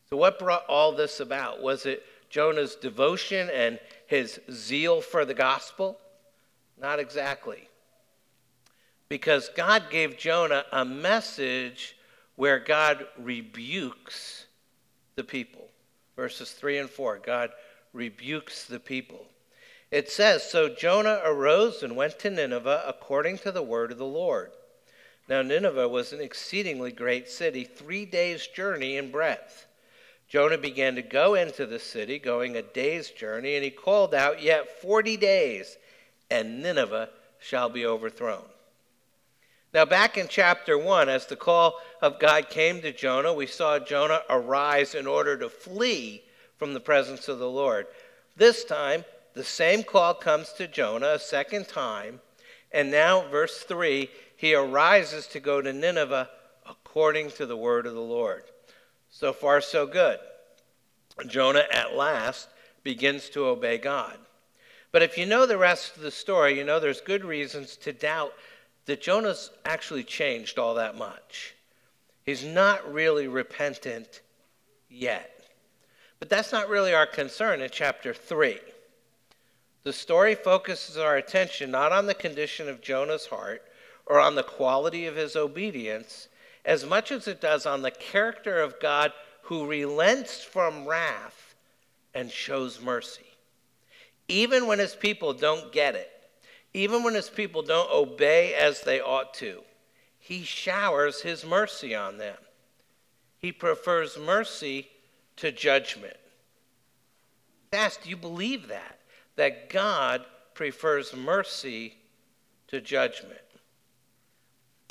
So, 0.09 0.17
what 0.17 0.37
brought 0.37 0.65
all 0.67 0.91
this 0.91 1.21
about? 1.21 1.61
Was 1.61 1.85
it 1.85 2.03
Jonah's 2.29 2.75
devotion 2.75 3.49
and 3.49 3.79
his 4.07 4.41
zeal 4.51 4.99
for 4.99 5.23
the 5.23 5.33
gospel? 5.33 5.97
Not 6.77 6.99
exactly. 6.99 7.69
Because 9.11 9.49
God 9.49 9.89
gave 9.89 10.17
Jonah 10.17 10.63
a 10.71 10.85
message 10.85 11.97
where 12.37 12.59
God 12.59 13.05
rebukes 13.19 14.45
the 15.17 15.23
people. 15.25 15.67
Verses 16.15 16.51
3 16.53 16.77
and 16.77 16.89
4 16.89 17.19
God 17.19 17.49
rebukes 17.91 18.63
the 18.63 18.79
people. 18.79 19.25
It 19.91 20.09
says, 20.09 20.49
So 20.49 20.69
Jonah 20.69 21.19
arose 21.25 21.83
and 21.83 21.97
went 21.97 22.19
to 22.19 22.29
Nineveh 22.29 22.85
according 22.87 23.39
to 23.39 23.51
the 23.51 23.61
word 23.61 23.91
of 23.91 23.97
the 23.97 24.05
Lord. 24.05 24.51
Now, 25.27 25.41
Nineveh 25.41 25.89
was 25.89 26.13
an 26.13 26.21
exceedingly 26.21 26.93
great 26.93 27.27
city, 27.27 27.65
three 27.65 28.05
days' 28.05 28.47
journey 28.47 28.95
in 28.95 29.11
breadth. 29.11 29.65
Jonah 30.29 30.57
began 30.57 30.95
to 30.95 31.01
go 31.01 31.33
into 31.33 31.65
the 31.65 31.79
city, 31.79 32.17
going 32.17 32.55
a 32.55 32.61
day's 32.61 33.09
journey, 33.09 33.55
and 33.55 33.65
he 33.65 33.71
called 33.71 34.15
out, 34.15 34.41
Yet 34.41 34.81
forty 34.81 35.17
days, 35.17 35.75
and 36.29 36.63
Nineveh 36.63 37.09
shall 37.41 37.67
be 37.67 37.85
overthrown. 37.85 38.45
Now, 39.73 39.85
back 39.85 40.17
in 40.17 40.27
chapter 40.27 40.77
1, 40.77 41.07
as 41.07 41.25
the 41.25 41.37
call 41.37 41.75
of 42.01 42.19
God 42.19 42.49
came 42.49 42.81
to 42.81 42.91
Jonah, 42.91 43.33
we 43.33 43.47
saw 43.47 43.79
Jonah 43.79 44.21
arise 44.29 44.95
in 44.95 45.07
order 45.07 45.37
to 45.37 45.49
flee 45.49 46.23
from 46.57 46.73
the 46.73 46.81
presence 46.81 47.29
of 47.29 47.39
the 47.39 47.49
Lord. 47.49 47.87
This 48.35 48.65
time, 48.65 49.05
the 49.33 49.43
same 49.43 49.83
call 49.83 50.13
comes 50.13 50.51
to 50.53 50.67
Jonah 50.67 51.13
a 51.13 51.19
second 51.19 51.69
time. 51.69 52.19
And 52.71 52.91
now, 52.91 53.27
verse 53.29 53.59
3 53.63 54.09
he 54.35 54.55
arises 54.55 55.27
to 55.27 55.39
go 55.39 55.61
to 55.61 55.71
Nineveh 55.71 56.27
according 56.67 57.29
to 57.31 57.45
the 57.45 57.55
word 57.55 57.85
of 57.85 57.93
the 57.93 58.01
Lord. 58.01 58.43
So 59.11 59.33
far, 59.33 59.61
so 59.61 59.85
good. 59.85 60.17
Jonah 61.27 61.65
at 61.71 61.95
last 61.95 62.49
begins 62.83 63.29
to 63.29 63.45
obey 63.45 63.77
God. 63.77 64.17
But 64.91 65.03
if 65.03 65.15
you 65.15 65.27
know 65.27 65.45
the 65.45 65.59
rest 65.59 65.95
of 65.95 66.01
the 66.01 66.09
story, 66.09 66.57
you 66.57 66.63
know 66.63 66.79
there's 66.79 67.01
good 67.01 67.23
reasons 67.23 67.77
to 67.77 67.93
doubt 67.93 68.33
that 68.91 68.99
Jonah's 68.99 69.51
actually 69.63 70.03
changed 70.03 70.59
all 70.59 70.73
that 70.73 70.97
much. 70.97 71.55
He's 72.25 72.43
not 72.43 72.91
really 72.91 73.25
repentant 73.25 74.19
yet. 74.89 75.45
But 76.19 76.27
that's 76.27 76.51
not 76.51 76.67
really 76.67 76.93
our 76.93 77.05
concern 77.05 77.61
in 77.61 77.69
chapter 77.71 78.13
3. 78.13 78.59
The 79.83 79.93
story 79.93 80.35
focuses 80.35 80.97
our 80.97 81.15
attention 81.15 81.71
not 81.71 81.93
on 81.93 82.05
the 82.05 82.13
condition 82.13 82.67
of 82.67 82.81
Jonah's 82.81 83.27
heart 83.27 83.63
or 84.05 84.19
on 84.19 84.35
the 84.35 84.43
quality 84.43 85.05
of 85.05 85.15
his 85.15 85.37
obedience 85.37 86.27
as 86.65 86.85
much 86.85 87.13
as 87.13 87.29
it 87.29 87.39
does 87.39 87.65
on 87.65 87.83
the 87.83 87.91
character 87.91 88.59
of 88.59 88.81
God 88.81 89.13
who 89.43 89.65
relents 89.65 90.43
from 90.43 90.85
wrath 90.85 91.55
and 92.13 92.29
shows 92.29 92.81
mercy. 92.81 93.37
Even 94.27 94.67
when 94.67 94.79
his 94.79 94.95
people 94.95 95.31
don't 95.31 95.71
get 95.71 95.95
it, 95.95 96.11
even 96.73 97.03
when 97.03 97.13
his 97.13 97.29
people 97.29 97.61
don't 97.61 97.91
obey 97.91 98.53
as 98.53 98.81
they 98.81 99.01
ought 99.01 99.33
to, 99.35 99.61
he 100.19 100.43
showers 100.43 101.21
his 101.21 101.45
mercy 101.45 101.93
on 101.93 102.17
them. 102.17 102.37
He 103.37 103.51
prefers 103.51 104.17
mercy 104.17 104.87
to 105.37 105.51
judgment. 105.51 106.15
Ask, 107.73 108.03
do 108.03 108.09
you 108.09 108.17
believe 108.17 108.67
that? 108.67 108.99
That 109.35 109.69
God 109.69 110.25
prefers 110.53 111.15
mercy 111.15 111.95
to 112.67 112.79
judgment. 112.79 113.39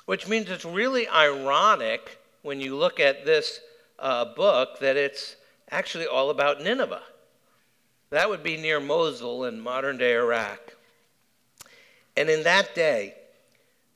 Which 0.07 0.27
means 0.27 0.51
it's 0.51 0.65
really 0.65 1.09
ironic 1.09 2.19
when 2.43 2.61
you 2.61 2.75
look 2.77 2.99
at 2.99 3.25
this 3.25 3.61
uh, 3.99 4.25
book 4.35 4.81
that 4.81 4.97
it's 4.97 5.37
actually 5.71 6.07
all 6.07 6.31
about 6.31 6.61
Nineveh. 6.61 7.03
That 8.11 8.29
would 8.29 8.43
be 8.43 8.57
near 8.57 8.81
Mosul 8.81 9.45
in 9.45 9.61
modern 9.61 9.99
day 9.99 10.15
Iraq. 10.15 10.75
And 12.21 12.29
in 12.29 12.43
that 12.43 12.75
day, 12.75 13.15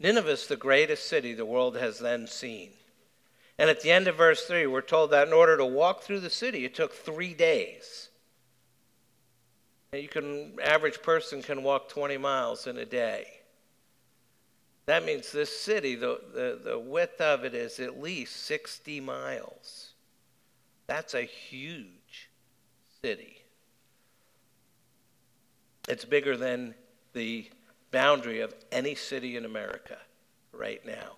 Nineveh 0.01 0.31
is 0.31 0.47
the 0.47 0.57
greatest 0.57 1.09
city 1.09 1.35
the 1.35 1.45
world 1.45 1.77
has 1.77 1.99
then 1.99 2.27
seen. 2.27 2.71
And 3.59 3.69
at 3.69 3.83
the 3.83 3.91
end 3.91 4.09
of 4.09 4.17
verse 4.17 4.47
3, 4.47 4.67
we're 4.67 4.81
told 4.81 5.11
that 5.11 5.29
in 5.29 5.35
order 5.35 5.59
to 5.59 5.67
walk 5.67 6.01
through 6.01 6.21
the 6.21 6.31
city, 6.31 6.65
it 6.65 6.75
took 6.75 6.95
three 6.95 7.35
days. 7.35 8.09
You 9.93 10.09
can, 10.09 10.57
average 10.65 11.03
person 11.03 11.43
can 11.43 11.63
walk 11.63 11.91
20 11.91 12.17
miles 12.17 12.67
in 12.67 12.79
a 12.79 12.87
day. 12.87 13.27
That 14.87 15.05
means 15.05 15.31
this 15.31 15.55
city, 15.55 15.95
the, 15.95 16.19
the, 16.33 16.61
the 16.65 16.79
width 16.79 17.21
of 17.21 17.45
it 17.45 17.53
is 17.53 17.79
at 17.79 18.01
least 18.01 18.37
60 18.47 19.03
miles. 19.03 19.93
That's 20.87 21.13
a 21.13 21.25
huge 21.25 22.31
city. 23.03 23.43
It's 25.87 26.07
bigger 26.07 26.39
than 26.39 26.75
the 27.13 27.51
boundary 27.95 28.41
of 28.41 28.53
any 28.73 28.97
city 28.97 29.37
in 29.37 29.45
America 29.45 29.97
right 30.51 30.85
now. 30.85 31.13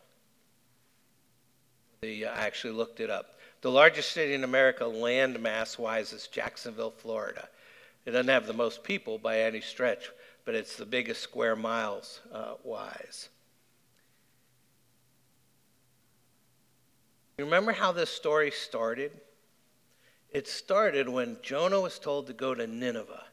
The, 2.03 2.27
I 2.27 2.45
actually 2.45 2.75
looked 2.75 3.01
it 3.01 3.09
up. 3.09 3.39
The 3.63 3.71
largest 3.71 4.13
city 4.13 4.35
in 4.35 4.45
America, 4.45 4.85
land 4.85 5.41
mass 5.41 5.79
wise, 5.79 6.13
is 6.13 6.27
Jacksonville, 6.27 6.91
Florida. 6.91 7.49
It 8.05 8.11
doesn't 8.11 8.29
have 8.29 8.47
the 8.47 8.53
most 8.53 8.85
people 8.85 9.17
by 9.17 9.41
any 9.41 9.63
stretch, 9.63 10.11
but 10.45 10.55
it's 10.55 10.77
the 10.77 10.85
biggest 10.85 11.23
square 11.23 11.57
miles 11.57 12.21
uh, 12.31 12.57
wise. 12.63 13.31
You 17.39 17.47
remember 17.47 17.73
how 17.73 17.93
this 17.93 18.11
story 18.11 18.51
started? 18.51 19.13
It 20.31 20.47
started 20.47 21.09
when 21.09 21.39
Jonah 21.43 21.81
was 21.81 21.99
told 21.99 22.27
to 22.27 22.35
go 22.35 22.55
to 22.55 22.67
Nineveh. 22.67 23.25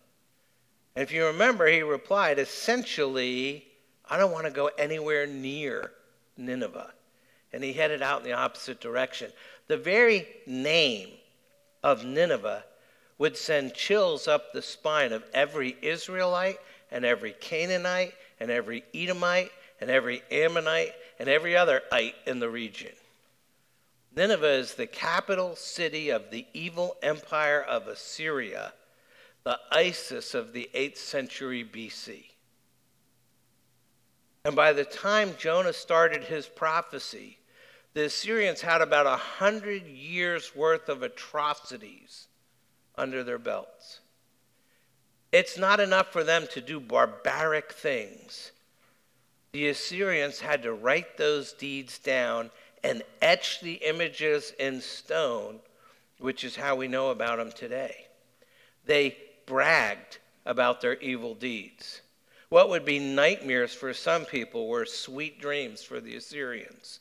And 0.96 1.04
if 1.04 1.12
you 1.12 1.26
remember, 1.26 1.68
he 1.68 1.82
replied, 1.82 2.40
essentially, 2.40 3.66
I 4.10 4.18
don't 4.18 4.32
want 4.32 4.46
to 4.46 4.52
go 4.52 4.70
anywhere 4.78 5.26
near 5.26 5.92
Nineveh. 6.38 6.94
And 7.52 7.64
he 7.64 7.74
headed 7.74 8.02
out 8.02 8.20
in 8.20 8.26
the 8.26 8.34
opposite 8.34 8.82
direction. 8.82 9.32
The 9.68 9.78
very 9.78 10.28
name 10.46 11.10
of 11.84 12.06
Nineveh 12.06 12.64
would 13.18 13.38
send 13.38 13.74
chills 13.74 14.28
up 14.28 14.54
the 14.54 14.62
spine 14.62 15.14
of 15.14 15.24
every 15.34 15.78
Israelite 15.82 16.60
and 16.92 17.06
every 17.06 17.34
Canaanite 17.34 18.14
and 18.40 18.52
every 18.52 18.84
Edomite 18.94 19.52
and 19.80 19.90
every 19.90 20.22
Ammonite 20.32 20.94
and 21.20 21.30
every 21.30 21.56
other 21.56 21.82
ite 21.92 22.16
in 22.26 22.40
the 22.40 22.50
region. 22.50 22.92
Nineveh 24.16 24.54
is 24.54 24.76
the 24.76 24.88
capital 24.88 25.56
city 25.56 26.10
of 26.10 26.30
the 26.30 26.46
evil 26.54 26.98
empire 27.02 27.62
of 27.62 27.88
Assyria, 27.88 28.74
the 29.44 29.60
ISIS 29.72 30.34
of 30.34 30.54
the 30.54 30.70
8th 30.74 30.98
century 30.98 31.64
BC. 31.64 32.26
And 34.46 34.56
by 34.56 34.74
the 34.74 34.84
time 34.84 35.36
Jonah 35.38 35.74
started 35.74 36.24
his 36.24 36.48
prophecy, 36.48 37.38
the 37.94 38.06
Assyrians 38.06 38.62
had 38.62 38.82
about 38.82 39.06
a 39.06 39.16
hundred 39.16 39.86
years 39.86 40.56
worth 40.56 40.90
of 40.90 41.04
atrocities 41.04 42.28
under 42.98 43.24
their 43.24 43.38
belts. 43.38 44.00
It's 45.32 45.58
not 45.58 45.80
enough 45.80 46.12
for 46.12 46.24
them 46.24 46.48
to 46.52 46.62
do 46.62 46.80
barbaric 46.80 47.72
things. 47.72 48.52
The 49.52 49.70
Assyrians 49.70 50.40
had 50.40 50.64
to 50.64 50.74
write 50.74 51.18
those 51.18 51.54
deeds 51.54 52.00
down 52.00 52.52
and 52.84 53.04
etch 53.22 53.62
the 53.62 53.74
images 53.74 54.54
in 54.60 54.82
stone, 54.82 55.60
which 56.20 56.44
is 56.44 56.56
how 56.56 56.76
we 56.76 56.88
know 56.88 57.12
about 57.12 57.38
them 57.38 57.52
today. 57.52 58.08
They 58.86 59.16
bragged 59.46 60.20
about 60.46 60.82
their 60.82 60.96
evil 61.00 61.36
deeds. 61.36 62.02
What 62.50 62.70
would 62.70 62.86
be 62.86 63.00
nightmares 63.00 63.74
for 63.74 63.94
some 63.94 64.26
people 64.26 64.68
were 64.68 64.86
sweet 64.86 65.42
dreams 65.42 65.84
for 65.84 66.00
the 66.00 66.16
Assyrians. 66.16 67.00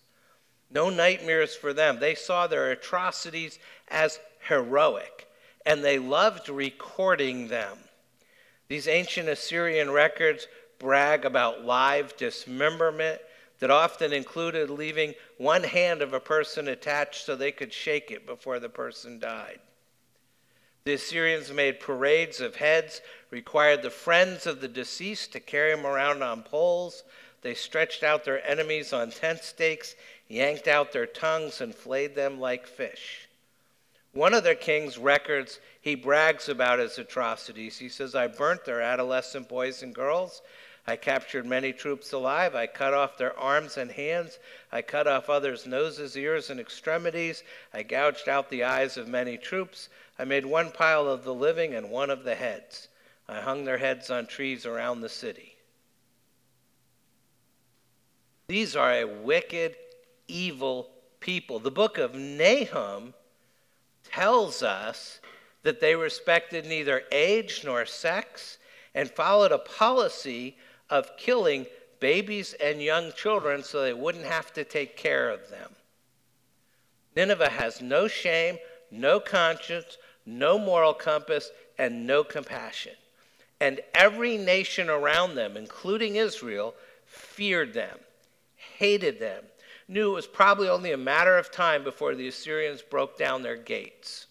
No 0.71 0.89
nightmares 0.89 1.55
for 1.55 1.73
them. 1.75 1.99
They 1.99 2.15
saw 2.15 2.47
their 2.47 2.71
atrocities 2.71 3.59
as 3.89 4.19
heroic, 4.49 5.29
and 5.67 5.85
they 5.85 5.99
loved 5.99 6.49
recording 6.49 7.49
them. 7.49 7.77
These 8.69 8.89
ancient 8.89 9.29
Assyrian 9.29 9.91
records 9.91 10.47
brag 10.79 11.27
about 11.27 11.65
live 11.65 12.17
dismemberment 12.17 13.21
that 13.59 13.71
often 13.71 14.13
included 14.13 14.71
leaving 14.71 15.15
one 15.37 15.63
hand 15.63 16.03
of 16.03 16.15
a 16.15 16.21
person 16.21 16.69
attached 16.69 17.27
so 17.27 17.37
they 17.37 17.53
could 17.53 17.73
shake 17.73 18.11
it 18.11 18.27
before 18.27 18.59
the 18.59 18.69
person 18.69 19.19
died. 19.19 19.61
The 20.85 20.95
Assyrians 20.95 21.53
made 21.53 21.81
parades 21.81 22.41
of 22.41 22.57
heads, 22.57 23.01
required 23.31 23.83
the 23.83 23.91
friends 23.91 24.47
of 24.47 24.61
the 24.61 24.69
deceased 24.69 25.33
to 25.33 25.41
carry 25.41 25.75
them 25.75 25.87
around 25.87 26.23
on 26.23 26.43
poles. 26.43 27.05
They 27.43 27.55
stretched 27.55 28.03
out 28.03 28.25
their 28.25 28.45
enemies 28.47 28.93
on 28.93 29.11
tent 29.11 29.45
stakes, 29.45 29.95
yanked 30.29 30.67
out 30.67 30.93
their 30.93 31.07
tongues, 31.07 31.61
and 31.61 31.75
flayed 31.75 32.15
them 32.15 32.41
like 32.41 32.67
fish. 32.67 33.29
One 34.13 34.35
of 34.35 34.45
their 34.45 34.55
king's 34.55 34.99
records, 34.99 35.61
he 35.81 35.95
brags 35.95 36.49
about 36.49 36.79
his 36.79 36.99
atrocities. 36.99 37.79
He 37.79 37.89
says, 37.89 38.15
I 38.15 38.27
burnt 38.27 38.65
their 38.65 38.83
adolescent 38.83 39.49
boys 39.49 39.83
and 39.83 39.95
girls 39.95 40.43
I 40.87 40.97
captured 40.97 41.47
many 41.47 41.73
troops 41.73 42.13
alive. 42.13 42.57
I 42.57 42.67
cut 42.67 42.93
off 42.93 43.17
their 43.17 43.39
arms 43.39 43.77
and 43.77 43.91
hands. 43.91 44.39
I 44.73 44.83
cut 44.83 45.07
off 45.07 45.31
others' 45.31 45.65
noses, 45.65 46.17
ears, 46.17 46.51
and 46.51 46.59
extremities. 46.59 47.45
I 47.73 47.85
gouged 47.85 48.29
out 48.29 48.51
the 48.51 48.65
eyes 48.65 48.97
of 48.97 49.07
many 49.07 49.39
troops. 49.39 49.89
I 50.23 50.25
made 50.25 50.47
one 50.47 50.71
pile 50.71 51.09
of 51.09 51.25
the 51.25 51.35
living 51.35 51.75
and 51.75 51.91
one 51.91 52.09
of 52.09 52.23
the 52.23 52.37
heads. 52.37 52.87
I 53.29 53.41
hung 53.41 53.65
their 53.65 53.79
heads 53.79 54.09
on 54.09 54.27
trees 54.29 54.65
around 54.65 55.01
the 55.01 55.09
city. 55.09 55.57
These 58.47 58.77
are 58.77 58.93
a 58.93 59.05
wicked, 59.05 59.75
evil 60.29 60.91
people. 61.19 61.59
The 61.59 61.73
book 61.73 61.99
of 61.99 62.15
Nahum 62.15 63.15
tells 64.13 64.63
us 64.63 65.21
that 65.65 65.81
they 65.81 65.97
respected 65.97 66.67
neither 66.67 67.03
age 67.11 67.63
nor 67.65 67.85
sex 67.85 68.59
and 68.95 69.11
followed 69.11 69.51
a 69.51 69.59
policy 69.59 70.57
of 70.89 71.17
killing 71.17 71.67
babies 71.99 72.55
and 72.63 72.81
young 72.81 73.11
children 73.11 73.65
so 73.65 73.83
they 73.83 73.93
wouldn't 73.93 74.27
have 74.27 74.53
to 74.53 74.63
take 74.63 74.97
care 74.97 75.31
of 75.31 75.51
them. 75.51 75.73
Nineveh 77.17 77.51
has 77.51 77.83
no 77.83 78.07
shame, 78.07 78.59
no 78.89 79.19
conscience, 79.19 79.99
no 80.25 80.59
moral 80.59 80.95
compass, 80.95 81.51
and 81.79 82.07
no 82.07 82.23
compassion. 82.23 82.93
And 83.61 83.81
every 83.95 84.37
nation 84.37 84.89
around 84.89 85.35
them, 85.35 85.57
including 85.57 86.17
Israel, 86.17 86.75
feared 87.07 87.75
them, 87.75 87.99
hated 88.79 89.21
them, 89.21 89.45
knew 89.89 90.11
it 90.11 90.15
was 90.15 90.27
probably 90.27 90.69
only 90.69 90.93
a 90.93 90.97
matter 90.97 91.37
of 91.37 91.51
time 91.51 91.85
before 91.85 92.15
the 92.15 92.29
Assyrians 92.29 92.83
broke 92.83 93.19
down 93.19 93.43
their 93.43 93.57
gates. 93.57 94.27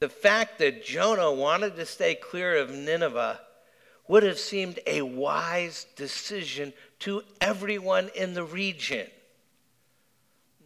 The 0.00 0.08
fact 0.08 0.58
that 0.58 0.84
Jonah 0.84 1.32
wanted 1.32 1.76
to 1.76 1.86
stay 1.86 2.14
clear 2.14 2.56
of 2.56 2.70
Nineveh 2.70 3.40
would 4.08 4.22
have 4.22 4.38
seemed 4.38 4.80
a 4.86 5.02
wise 5.02 5.86
decision 5.94 6.72
to 7.00 7.22
everyone 7.40 8.10
in 8.14 8.34
the 8.34 8.44
region. 8.44 9.06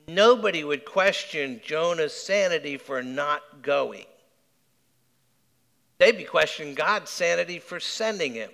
Nobody 0.07 0.65
would 0.65 0.85
question 0.85 1.61
Jonah's 1.65 2.13
sanity 2.13 2.77
for 2.77 3.03
not 3.03 3.63
going. 3.63 4.05
They'd 5.99 6.19
be 6.19 6.25
questioning 6.25 6.75
God's 6.75 7.11
sanity 7.11 7.59
for 7.59 7.81
sending 7.81 8.35
him. 8.35 8.51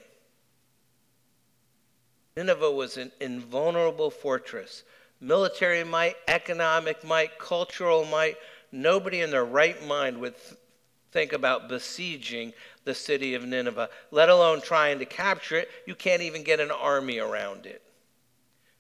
Nineveh 2.36 2.70
was 2.70 2.96
an 2.96 3.10
invulnerable 3.20 4.10
fortress. 4.10 4.84
Military 5.20 5.84
might, 5.84 6.16
economic 6.28 7.04
might, 7.04 7.38
cultural 7.38 8.04
might. 8.04 8.36
Nobody 8.72 9.20
in 9.20 9.30
their 9.30 9.44
right 9.44 9.84
mind 9.86 10.18
would 10.18 10.36
think 11.10 11.32
about 11.32 11.68
besieging 11.68 12.52
the 12.84 12.94
city 12.94 13.34
of 13.34 13.44
Nineveh, 13.44 13.90
let 14.10 14.28
alone 14.28 14.60
trying 14.60 15.00
to 15.00 15.04
capture 15.04 15.56
it. 15.56 15.68
You 15.86 15.94
can't 15.94 16.22
even 16.22 16.44
get 16.44 16.60
an 16.60 16.70
army 16.70 17.18
around 17.18 17.66
it. 17.66 17.82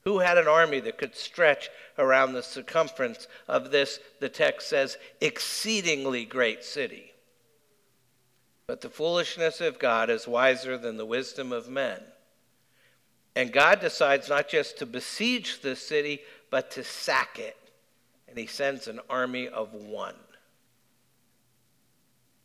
Who 0.04 0.20
had 0.20 0.38
an 0.38 0.48
army 0.48 0.80
that 0.80 0.98
could 0.98 1.14
stretch 1.14 1.68
around 1.98 2.32
the 2.32 2.42
circumference 2.42 3.28
of 3.46 3.70
this, 3.70 4.00
the 4.18 4.28
text 4.28 4.68
says, 4.68 4.96
exceedingly 5.20 6.24
great 6.24 6.64
city? 6.64 7.12
But 8.66 8.80
the 8.80 8.88
foolishness 8.88 9.60
of 9.60 9.78
God 9.78 10.08
is 10.08 10.26
wiser 10.26 10.78
than 10.78 10.96
the 10.96 11.04
wisdom 11.04 11.52
of 11.52 11.68
men. 11.68 12.00
And 13.36 13.52
God 13.52 13.80
decides 13.80 14.28
not 14.28 14.48
just 14.48 14.78
to 14.78 14.86
besiege 14.86 15.60
the 15.60 15.76
city, 15.76 16.20
but 16.50 16.70
to 16.72 16.84
sack 16.84 17.38
it. 17.38 17.56
And 18.28 18.38
he 18.38 18.46
sends 18.46 18.86
an 18.86 19.00
army 19.10 19.48
of 19.48 19.74
one. 19.74 20.14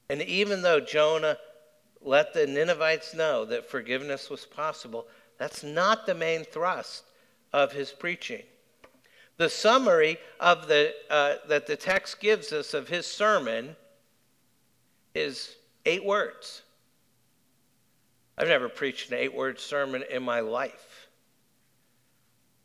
And 0.10 0.22
even 0.24 0.62
though 0.62 0.80
Jonah 0.80 1.38
let 2.02 2.34
the 2.34 2.46
Ninevites 2.46 3.14
know 3.14 3.46
that 3.46 3.70
forgiveness 3.70 4.30
was 4.30 4.46
possible, 4.46 5.08
that's 5.38 5.64
not 5.64 6.06
the 6.06 6.16
main 6.16 6.44
thrust 6.44 7.04
of 7.54 7.72
his 7.72 7.92
preaching. 7.92 8.44
The 9.38 9.50
summary 9.50 10.18
of 10.40 10.68
the, 10.68 10.94
uh, 11.10 11.36
that 11.48 11.68
the 11.68 11.76
text 11.76 12.20
gives 12.20 12.54
us 12.54 12.74
of 12.74 12.88
his 12.88 13.06
sermon 13.06 13.76
is 15.14 15.56
eight 15.86 16.06
words. 16.06 16.62
I've 18.38 18.48
never 18.48 18.70
preached 18.70 19.12
an 19.12 19.18
eight 19.18 19.34
word 19.34 19.60
sermon 19.60 20.04
in 20.10 20.24
my 20.24 20.42
life. 20.42 21.08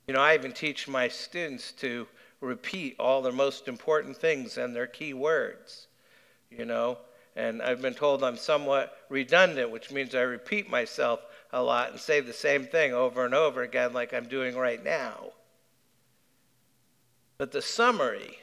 You 0.06 0.14
know, 0.14 0.20
I 0.20 0.34
even 0.34 0.52
teach 0.52 0.88
my 0.88 1.08
students 1.08 1.72
to 1.72 2.06
repeat 2.40 2.96
all 2.98 3.22
the 3.22 3.32
most 3.32 3.68
important 3.68 4.16
things 4.16 4.58
and 4.58 4.74
their 4.74 4.86
key 4.86 5.14
words. 5.14 5.86
You 6.50 6.64
know, 6.64 6.98
and 7.36 7.62
I've 7.62 7.80
been 7.80 7.94
told 7.94 8.24
I'm 8.24 8.36
somewhat 8.36 8.96
redundant, 9.08 9.70
which 9.70 9.92
means 9.92 10.14
I 10.14 10.22
repeat 10.22 10.68
myself 10.68 11.20
a 11.52 11.62
lot 11.62 11.90
and 11.90 12.00
say 12.00 12.20
the 12.20 12.32
same 12.32 12.66
thing 12.66 12.92
over 12.92 13.24
and 13.24 13.34
over 13.34 13.62
again, 13.62 13.92
like 13.92 14.12
I'm 14.12 14.28
doing 14.28 14.56
right 14.56 14.82
now. 14.82 15.32
But 17.38 17.52
the 17.52 17.62
summary 17.62 18.38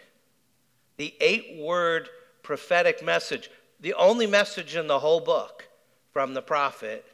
the 0.98 1.14
eight 1.22 1.58
word 1.58 2.10
prophetic 2.44 3.04
message, 3.04 3.50
the 3.80 3.94
only 3.94 4.28
message 4.28 4.76
in 4.76 4.88
the 4.88 5.00
whole 5.00 5.20
book 5.20 5.68
from 6.12 6.34
the 6.34 6.42
prophet. 6.42 7.06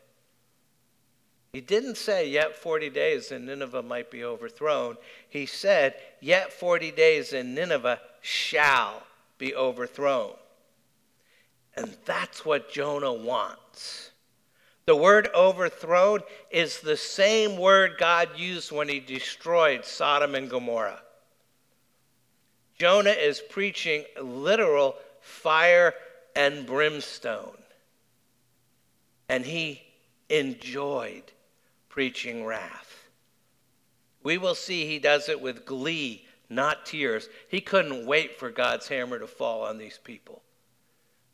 He 1.51 1.61
didn't 1.61 1.97
say, 1.97 2.27
yet 2.27 2.55
40 2.55 2.89
days 2.89 3.31
and 3.31 3.45
Nineveh 3.45 3.83
might 3.83 4.09
be 4.09 4.23
overthrown. 4.23 4.95
He 5.29 5.45
said, 5.45 5.95
yet 6.19 6.51
40 6.51 6.91
days 6.91 7.33
and 7.33 7.53
Nineveh 7.53 7.99
shall 8.21 9.03
be 9.37 9.53
overthrown. 9.53 10.33
And 11.75 11.95
that's 12.05 12.45
what 12.45 12.71
Jonah 12.71 13.13
wants. 13.13 14.11
The 14.85 14.95
word 14.95 15.29
overthrown 15.33 16.21
is 16.51 16.79
the 16.79 16.97
same 16.97 17.57
word 17.57 17.95
God 17.97 18.29
used 18.37 18.71
when 18.71 18.89
he 18.89 18.99
destroyed 18.99 19.85
Sodom 19.85 20.35
and 20.35 20.49
Gomorrah. 20.49 21.01
Jonah 22.77 23.11
is 23.11 23.41
preaching 23.49 24.03
literal 24.21 24.95
fire 25.21 25.93
and 26.35 26.65
brimstone. 26.65 27.57
And 29.29 29.45
he 29.45 29.81
enjoyed 30.29 31.23
preaching 31.87 32.45
wrath. 32.45 33.07
We 34.21 34.37
will 34.37 34.55
see 34.55 34.85
he 34.85 34.99
does 34.99 35.29
it 35.29 35.41
with 35.41 35.65
glee, 35.65 36.25
not 36.49 36.85
tears. 36.85 37.29
He 37.47 37.61
couldn't 37.61 38.05
wait 38.05 38.37
for 38.37 38.49
God's 38.49 38.87
hammer 38.87 39.19
to 39.19 39.27
fall 39.27 39.63
on 39.63 39.77
these 39.77 39.99
people. 40.03 40.41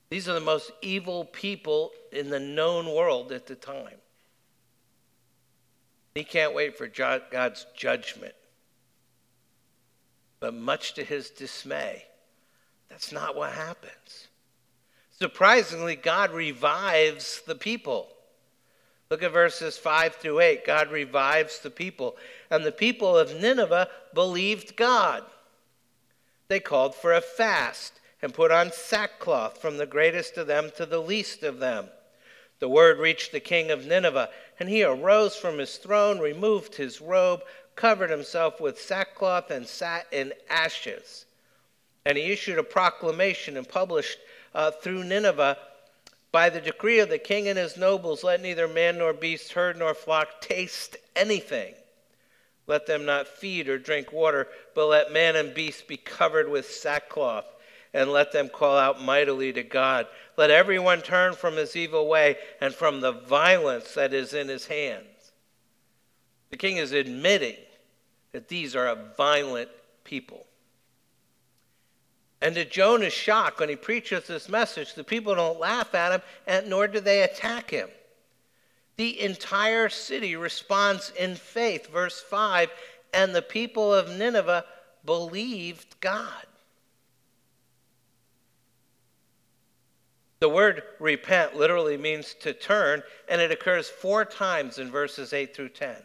These 0.10 0.28
are 0.28 0.34
the 0.34 0.40
most 0.40 0.72
evil 0.82 1.26
people 1.26 1.92
in 2.12 2.30
the 2.30 2.40
known 2.40 2.88
world 2.94 3.32
at 3.32 3.46
the 3.46 3.56
time. 3.56 3.98
He 6.16 6.24
can't 6.24 6.56
wait 6.56 6.78
for 6.78 6.88
God's 6.88 7.66
judgment. 7.76 8.34
But 10.40 10.54
much 10.54 10.94
to 10.96 11.04
his 11.04 11.30
dismay, 11.30 12.06
that's 12.90 13.12
not 13.12 13.36
what 13.36 13.52
happens. 13.52 14.30
Surprisingly, 15.12 15.96
God 15.96 16.32
revives 16.32 17.42
the 17.46 17.56
people. 17.56 18.08
Look 19.12 19.22
at 19.22 19.32
verses 19.32 19.78
5 19.78 20.16
through 20.16 20.40
8. 20.40 20.66
God 20.66 20.92
revives 20.92 21.60
the 21.60 21.70
people. 21.70 22.16
And 22.50 22.64
the 22.64 22.72
people 22.72 23.18
of 23.18 23.40
Nineveh 23.40 23.90
believed 24.14 24.76
God. 24.76 25.24
They 26.48 26.60
called 26.60 26.96
for 26.96 27.14
a 27.14 27.22
fast 27.22 27.99
and 28.22 28.34
put 28.34 28.52
on 28.52 28.72
sackcloth 28.72 29.62
from 29.62 29.78
the 29.78 29.86
greatest 29.86 30.38
of 30.38 30.48
them 30.48 30.72
to 30.78 30.86
the 30.86 31.02
least 31.02 31.44
of 31.44 31.60
them. 31.60 31.88
The 32.60 32.70
word 32.70 33.00
reached 33.00 33.32
the 33.32 33.40
king 33.40 33.72
of 33.72 33.86
Nineveh, 33.86 34.30
and 34.60 34.68
he 34.68 34.84
arose 34.84 35.36
from 35.36 35.58
his 35.58 35.78
throne, 35.78 36.20
removed 36.20 36.76
his 36.76 37.00
robe, 37.00 37.42
covered 37.76 38.10
himself 38.10 38.60
with 38.60 38.82
sackcloth, 38.82 39.50
and 39.50 39.66
sat 39.66 40.08
in 40.12 40.34
ashes. 40.50 41.26
And 42.06 42.18
he 42.18 42.32
issued 42.32 42.58
a 42.58 42.64
proclamation 42.64 43.56
and 43.56 43.68
published 43.68 44.20
uh, 44.54 44.72
through 44.72 45.06
Nineveh 45.06 45.58
by 46.32 46.50
the 46.50 46.62
decree 46.62 47.00
of 47.00 47.10
the 47.10 47.18
king 47.18 47.48
and 47.48 47.58
his 47.58 47.78
nobles, 47.78 48.24
let 48.24 48.42
neither 48.42 48.68
man 48.68 48.98
nor 48.98 49.14
beast, 49.14 49.54
herd 49.54 49.78
nor 49.78 49.94
flock 49.94 50.42
taste 50.42 50.98
anything. 51.16 51.74
Let 52.68 52.86
them 52.86 53.06
not 53.06 53.28
feed 53.28 53.68
or 53.68 53.80
drink 53.80 54.12
water, 54.12 54.48
but 54.76 54.88
let 54.88 55.14
man 55.14 55.36
and 55.36 55.54
beast 55.54 55.88
be 55.88 55.98
covered 55.98 56.50
with 56.50 56.70
sackcloth 56.70 57.46
and 57.94 58.12
let 58.12 58.32
them 58.32 58.50
call 58.50 58.78
out 58.78 59.02
mightily 59.02 59.52
to 59.54 59.64
God. 59.64 60.08
Let 60.38 60.52
everyone 60.52 61.02
turn 61.02 61.34
from 61.34 61.56
his 61.56 61.76
evil 61.76 62.08
way 62.08 62.38
and 62.62 62.74
from 62.74 63.02
the 63.02 63.12
violence 63.12 63.94
that 63.96 64.14
is 64.14 64.34
in 64.34 64.48
his 64.48 64.68
hands. 64.68 65.06
The 66.52 66.58
king 66.58 66.78
is 66.78 66.92
admitting 66.92 67.58
that 68.32 68.48
these 68.48 68.76
are 68.76 68.88
a 68.88 69.14
violent 69.18 69.70
people. 70.04 70.46
And 72.42 72.56
to 72.56 72.64
Jonah's 72.64 73.14
shock, 73.14 73.60
when 73.60 73.70
he 73.70 73.76
preaches 73.76 74.28
this 74.28 74.48
message, 74.48 74.94
the 74.94 75.04
people 75.04 75.36
don't 75.36 75.60
laugh 75.60 75.94
at 75.94 76.14
him, 76.14 76.22
and 76.48 76.70
nor 76.70 76.88
do 76.88 77.00
they 77.00 77.24
attack 77.24 77.70
him. 77.70 77.90
The 78.96 79.22
entire 79.22 79.90
city 79.90 80.36
responds 80.36 81.12
in 81.18 81.36
faith. 81.36 81.88
Verse 81.88 82.22
5 82.22 82.70
And 83.14 83.36
the 83.36 83.42
people 83.42 83.94
of 83.94 84.10
Nineveh 84.10 84.66
believed 85.06 86.00
God. 86.00 86.46
The 90.40 90.50
word 90.50 90.84
repent 91.00 91.56
literally 91.56 91.98
means 91.98 92.34
to 92.42 92.54
turn, 92.54 93.04
and 93.28 93.42
it 93.42 93.52
occurs 93.52 93.90
four 93.90 94.24
times 94.24 94.80
in 94.80 94.90
verses 94.90 95.34
8 95.34 95.54
through 95.54 95.70
10. 95.70 95.96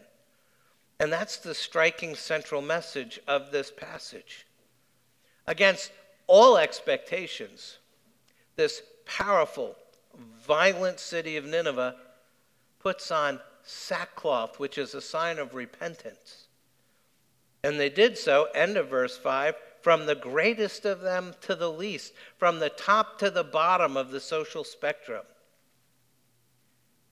And 0.99 1.11
that's 1.11 1.37
the 1.37 1.53
striking 1.53 2.15
central 2.15 2.61
message 2.61 3.19
of 3.27 3.51
this 3.51 3.71
passage. 3.71 4.45
Against 5.47 5.91
all 6.27 6.57
expectations, 6.57 7.77
this 8.55 8.81
powerful, 9.05 9.75
violent 10.45 10.99
city 10.99 11.37
of 11.37 11.45
Nineveh 11.45 11.95
puts 12.79 13.11
on 13.11 13.39
sackcloth, 13.63 14.59
which 14.59 14.77
is 14.77 14.93
a 14.93 15.01
sign 15.01 15.39
of 15.39 15.53
repentance. 15.53 16.47
And 17.63 17.79
they 17.79 17.89
did 17.89 18.17
so, 18.17 18.47
end 18.53 18.77
of 18.77 18.89
verse 18.89 19.17
5, 19.17 19.55
from 19.85 20.07
the 20.07 20.15
greatest 20.15 20.83
of 20.83 21.01
them 21.01 21.31
to 21.41 21.53
the 21.53 21.71
least, 21.71 22.11
from 22.39 22.57
the 22.57 22.71
top 22.71 23.19
to 23.19 23.29
the 23.29 23.43
bottom 23.43 23.95
of 23.95 24.09
the 24.09 24.19
social 24.19 24.63
spectrum. 24.63 25.21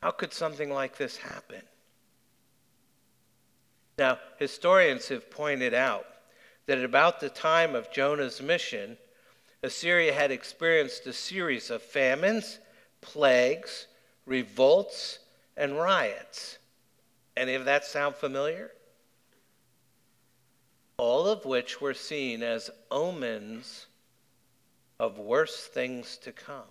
How 0.01 0.09
could 0.09 0.33
something 0.33 0.71
like 0.71 0.97
this 0.97 1.17
happen? 1.17 1.61
Now, 3.99 4.17
historians 4.39 5.07
have 5.09 5.29
pointed 5.29 5.75
out 5.75 6.07
that 6.65 6.79
at 6.79 6.83
about 6.83 7.19
the 7.19 7.29
time 7.29 7.75
of 7.75 7.91
Jonah's 7.91 8.41
mission, 8.41 8.97
Assyria 9.61 10.11
had 10.11 10.31
experienced 10.31 11.05
a 11.05 11.13
series 11.13 11.69
of 11.69 11.83
famines, 11.83 12.57
plagues, 13.01 13.85
revolts, 14.25 15.19
and 15.55 15.77
riots. 15.77 16.57
Any 17.37 17.53
of 17.53 17.65
that 17.65 17.85
sound 17.85 18.15
familiar? 18.15 18.71
All 20.97 21.27
of 21.27 21.45
which 21.45 21.81
were 21.81 21.93
seen 21.93 22.43
as 22.43 22.69
omens 22.91 23.87
of 24.99 25.17
worse 25.17 25.67
things 25.67 26.17
to 26.17 26.31
come. 26.31 26.61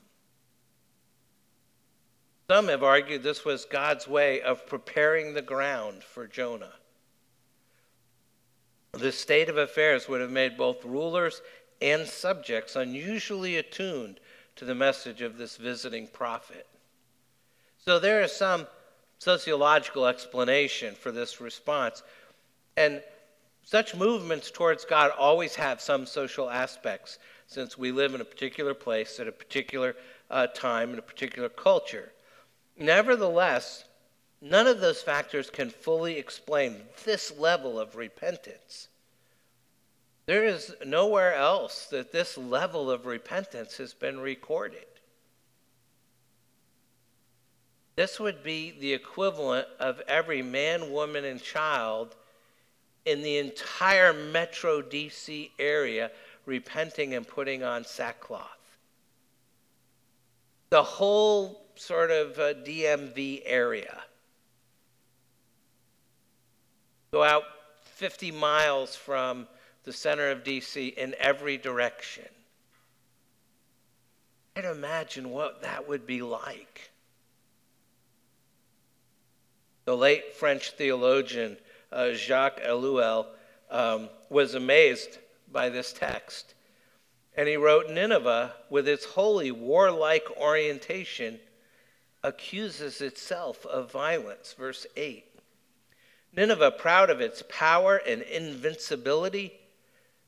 Some 2.51 2.69
have 2.69 2.83
argued 2.83 3.23
this 3.23 3.45
was 3.45 3.65
God's 3.65 4.07
way 4.07 4.41
of 4.43 4.67
preparing 4.67 5.35
the 5.35 5.43
ground 5.43 6.05
for 6.05 6.27
Jonah. 6.27 6.75
This 8.93 9.19
state 9.19 9.49
of 9.49 9.57
affairs 9.57 10.09
would 10.09 10.21
have 10.21 10.31
made 10.31 10.57
both 10.57 10.85
rulers 10.85 11.41
and 11.81 12.07
subjects 12.07 12.77
unusually 12.77 13.57
attuned 13.57 14.21
to 14.57 14.65
the 14.65 14.75
message 14.75 15.23
of 15.23 15.39
this 15.39 15.57
visiting 15.57 16.07
prophet. 16.07 16.67
So 17.79 17.99
there 17.99 18.23
is 18.23 18.33
some 18.33 18.67
sociological 19.19 20.07
explanation 20.07 20.95
for 20.95 21.11
this 21.11 21.41
response. 21.41 22.03
And 22.77 23.03
such 23.65 23.95
movements 23.95 24.51
towards 24.51 24.85
God 24.85 25.13
always 25.19 25.55
have 25.55 25.81
some 25.81 26.07
social 26.07 26.51
aspects, 26.51 27.19
since 27.47 27.79
we 27.79 27.93
live 27.93 28.15
in 28.15 28.21
a 28.21 28.25
particular 28.25 28.75
place 28.75 29.21
at 29.21 29.29
a 29.29 29.33
particular 29.33 29.95
uh, 30.31 30.47
time 30.49 30.93
in 30.93 30.99
a 30.99 31.03
particular 31.03 31.49
culture. 31.49 32.13
Nevertheless, 32.79 33.85
none 34.41 34.67
of 34.67 34.81
those 34.81 35.03
factors 35.03 35.51
can 35.51 35.71
fully 35.71 36.19
explain 36.19 36.77
this 37.05 37.39
level 37.39 37.79
of 37.79 37.97
repentance. 37.97 38.89
There 40.27 40.45
is 40.45 40.75
nowhere 40.85 41.35
else 41.35 41.87
that 41.87 42.13
this 42.13 42.39
level 42.39 42.91
of 42.91 43.07
repentance 43.07 43.77
has 43.77 43.93
been 43.93 44.21
recorded. 44.21 44.87
This 47.97 48.19
would 48.19 48.43
be 48.43 48.71
the 48.71 48.95
equivalent 48.95 49.69
of 49.79 50.01
every 50.09 50.41
man, 50.41 50.91
woman, 50.91 51.25
and 51.25 51.43
child 51.43 52.17
in 53.05 53.23
the 53.23 53.39
entire 53.39 54.13
metro 54.13 54.81
DC 54.81 55.51
area 55.59 56.11
repenting 56.47 57.15
and 57.15 57.27
putting 57.27 57.63
on 57.63 57.85
sackcloth. 57.85 58.79
The 60.71 60.83
whole 60.83 61.67
sort 61.75 62.11
of 62.11 62.39
uh, 62.39 62.55
DMV 62.55 63.43
area. 63.45 64.03
Go 67.13 67.23
out 67.23 67.43
50 67.83 68.31
miles 68.33 68.97
from 68.97 69.47
the 69.85 69.93
center 69.93 70.31
of 70.31 70.45
DC 70.45 70.95
in 70.95 71.15
every 71.19 71.59
direction. 71.59 72.25
I'd 74.57 74.65
imagine 74.65 75.31
what 75.31 75.63
that 75.63 75.89
would 75.89 76.07
be 76.07 76.23
like. 76.23 76.91
The 79.85 79.97
late 79.97 80.35
French 80.35 80.73
theologian 80.73 81.57
uh, 81.93 82.13
Jacques 82.13 82.61
Ellul, 82.63 83.27
um, 83.71 84.09
was 84.29 84.55
amazed 84.55 85.19
by 85.51 85.69
this 85.69 85.93
text. 85.93 86.55
And 87.37 87.49
he 87.49 87.57
wrote 87.57 87.91
Nineveh, 87.91 88.53
with 88.69 88.89
its 88.89 89.05
holy 89.05 89.51
warlike 89.51 90.27
orientation, 90.37 91.39
accuses 92.23 93.01
itself 93.01 93.65
of 93.67 93.91
violence. 93.91 94.55
Verse 94.59 94.87
8. 94.97 95.25
Nineveh, 96.35 96.73
proud 96.73 97.11
of 97.11 97.21
its 97.21 97.43
power 97.49 97.97
and 97.97 98.23
invincibility, 98.23 99.53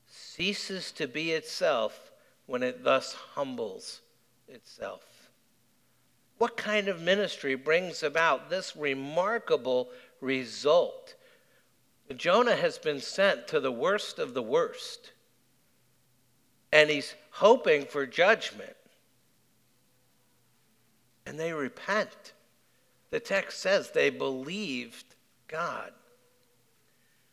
ceases 0.07 0.93
to 0.93 1.07
be 1.09 1.33
itself 1.33 2.11
when 2.47 2.63
it 2.63 2.85
thus 2.85 3.15
humbles 3.35 4.01
itself. 4.49 5.31
What 6.39 6.57
kind 6.57 6.89
of 6.89 7.01
ministry 7.01 7.55
brings 7.55 8.03
about 8.03 8.51
this 8.51 8.77
remarkable 8.77 9.89
result? 10.21 11.15
Jonah 12.17 12.57
has 12.57 12.79
been 12.79 13.01
sent 13.01 13.49
to 13.49 13.61
the 13.61 13.73
worst 13.73 14.19
of 14.19 14.35
the 14.35 14.43
worst, 14.43 15.13
and 16.73 16.91
he's 16.91 17.15
hoping 17.31 17.87
for 17.87 18.07
judgment. 18.07 18.77
And 21.27 21.41
they 21.41 21.53
repent. 21.53 22.35
The 23.11 23.21
text 23.21 23.61
says 23.61 23.91
they 23.91 24.11
believed 24.11 25.15
God. 25.49 25.93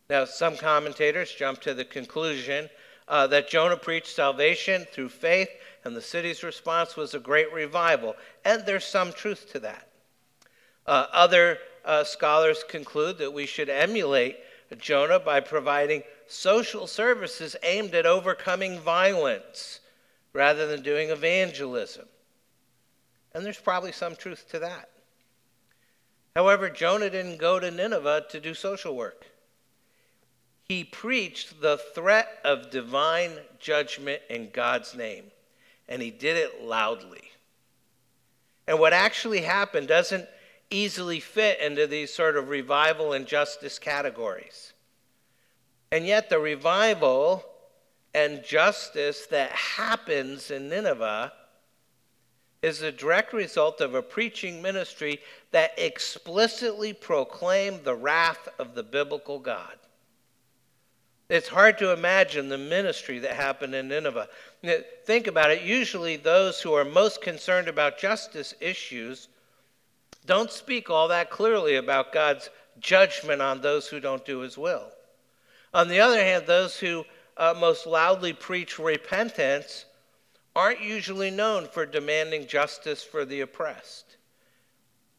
Now, 0.10 0.26
some 0.26 0.56
commentators 0.56 1.34
jump 1.34 1.62
to 1.62 1.74
the 1.74 1.86
conclusion 1.86 2.70
uh, 3.08 3.28
that 3.28 3.50
Jonah 3.50 3.78
preached 3.78 4.16
salvation 4.16 4.86
through 4.92 5.10
faith, 5.10 5.50
and 5.84 5.96
the 5.96 6.02
city's 6.02 6.44
response 6.44 6.96
was 6.96 7.14
a 7.14 7.20
great 7.20 7.52
revival. 7.52 8.16
And 8.46 8.66
there's 8.66 8.86
some 8.86 9.12
truth 9.12 9.52
to 9.52 9.60
that. 9.60 9.90
Uh, 10.86 11.08
other 11.12 11.58
uh, 11.84 12.04
scholars 12.04 12.64
conclude 12.68 13.18
that 13.18 13.34
we 13.34 13.46
should 13.46 13.70
emulate 13.70 14.38
Jonah 14.80 15.20
by 15.20 15.40
providing 15.40 16.04
social 16.28 16.88
services 16.88 17.56
aimed 17.64 17.94
at 17.94 18.06
overcoming 18.06 18.80
violence 18.80 19.80
rather 20.34 20.68
than 20.68 20.82
doing 20.82 21.10
evangelism. 21.10 22.06
And 23.34 23.46
there's 23.46 23.60
probably 23.60 23.92
some 23.92 24.16
truth 24.16 24.46
to 24.52 24.60
that. 24.60 24.90
However, 26.36 26.70
Jonah 26.70 27.10
didn't 27.10 27.38
go 27.38 27.60
to 27.60 27.72
Nineveh 27.72 28.26
to 28.30 28.40
do 28.40 28.54
social 28.54 28.96
work. 28.96 29.26
He 30.64 30.84
preached 30.86 31.62
the 31.62 31.78
threat 31.78 32.40
of 32.46 32.72
divine 32.72 33.32
judgment 33.60 34.22
in 34.30 34.52
God's 34.52 34.96
name, 34.96 35.26
and 35.90 36.02
he 36.02 36.12
did 36.12 36.38
it 36.38 36.64
loudly. 36.64 37.32
And 38.68 38.80
what 38.80 38.94
actually 38.94 39.42
happened 39.42 39.90
doesn't 39.90 40.30
easily 40.72 41.20
fit 41.20 41.60
into 41.60 41.86
these 41.86 42.14
sort 42.14 42.38
of 42.38 42.50
revival 42.50 43.14
and 43.14 43.28
justice 43.28 43.78
categories. 43.78 44.74
And 45.92 46.08
yet, 46.08 46.30
the 46.30 46.40
revival 46.40 47.44
and 48.14 48.44
justice 48.44 49.28
that 49.28 49.52
happens 49.52 50.50
in 50.50 50.70
Nineveh 50.70 51.34
is 52.62 52.82
a 52.82 52.92
direct 52.92 53.34
result 53.34 53.82
of 53.82 53.96
a 53.96 54.02
preaching 54.02 54.62
ministry 54.62 55.20
that 55.52 55.72
explicitly 55.78 56.94
proclaimed 56.94 57.84
the 57.84 57.96
wrath 57.96 58.48
of 58.60 58.76
the 58.76 58.84
biblical 58.84 59.40
God. 59.40 59.76
It's 61.28 61.48
hard 61.48 61.78
to 61.80 61.94
imagine 61.94 62.50
the 62.50 62.58
ministry 62.58 63.20
that 63.20 63.36
happened 63.36 63.74
in 63.74 63.88
Nineveh. 63.88 64.28
Think 65.06 65.28
about 65.28 65.50
it. 65.50 65.62
Usually, 65.62 66.18
those 66.18 66.62
who 66.62 66.74
are 66.74 66.86
most 66.86 67.22
concerned 67.22 67.68
about 67.68 67.98
justice 67.98 68.54
issues 68.60 69.30
don't 70.26 70.52
speak 70.52 70.90
all 70.90 71.08
that 71.08 71.30
clearly 71.30 71.76
about 71.76 72.14
God's 72.14 72.50
judgment 72.80 73.42
on 73.42 73.62
those 73.62 73.88
who 73.88 74.00
don't 74.00 74.26
do 74.26 74.40
his 74.40 74.58
will. 74.58 74.92
On 75.74 75.88
the 75.88 76.00
other 76.00 76.22
hand, 76.22 76.46
those 76.46 76.78
who 76.78 77.06
uh, 77.38 77.54
most 77.58 77.88
loudly 77.88 78.34
preach 78.34 78.78
repentance 78.78 79.86
aren't 80.56 80.82
usually 80.82 81.32
known 81.32 81.68
for 81.68 81.86
demanding 81.86 82.46
justice 82.46 83.04
for 83.04 83.24
the 83.26 83.42
oppressed. 83.42 84.18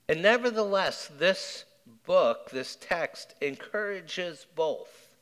And 0.08 0.22
nevertheless, 0.22 1.10
this 1.18 1.64
book, 2.04 2.50
this 2.50 2.76
text, 2.80 3.34
encourages 3.40 4.46
both. 4.54 5.16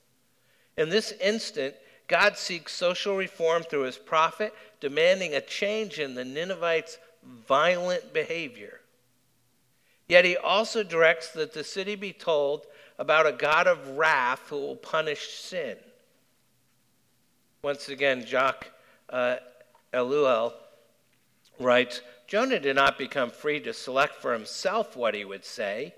In 0.76 0.88
this 0.88 1.12
instant, 1.22 1.74
God 2.08 2.36
seeks 2.36 2.72
social 2.72 3.16
reform 3.16 3.62
through 3.62 3.82
his 3.82 3.98
prophet, 3.98 4.52
demanding 4.80 5.34
a 5.34 5.40
change 5.40 6.00
in 6.00 6.14
the 6.14 6.24
Ninevites' 6.24 6.98
violent 7.46 8.12
behavior. 8.12 8.79
Yet 10.10 10.24
he 10.24 10.36
also 10.36 10.82
directs 10.82 11.28
that 11.34 11.52
the 11.52 11.62
city 11.62 11.94
be 11.94 12.12
told 12.12 12.66
about 12.98 13.28
a 13.28 13.32
God 13.32 13.68
of 13.68 13.96
wrath 13.96 14.48
who 14.48 14.56
will 14.56 14.74
punish 14.74 15.34
sin. 15.34 15.76
Once 17.62 17.88
again, 17.88 18.26
Jacques 18.26 18.72
uh, 19.08 19.36
writes 21.60 22.00
Jonah 22.26 22.58
did 22.58 22.74
not 22.74 22.98
become 22.98 23.30
free 23.30 23.60
to 23.60 23.72
select 23.72 24.16
for 24.16 24.32
himself 24.32 24.96
what 24.96 25.14
he 25.14 25.24
would 25.24 25.44
say. 25.44 25.94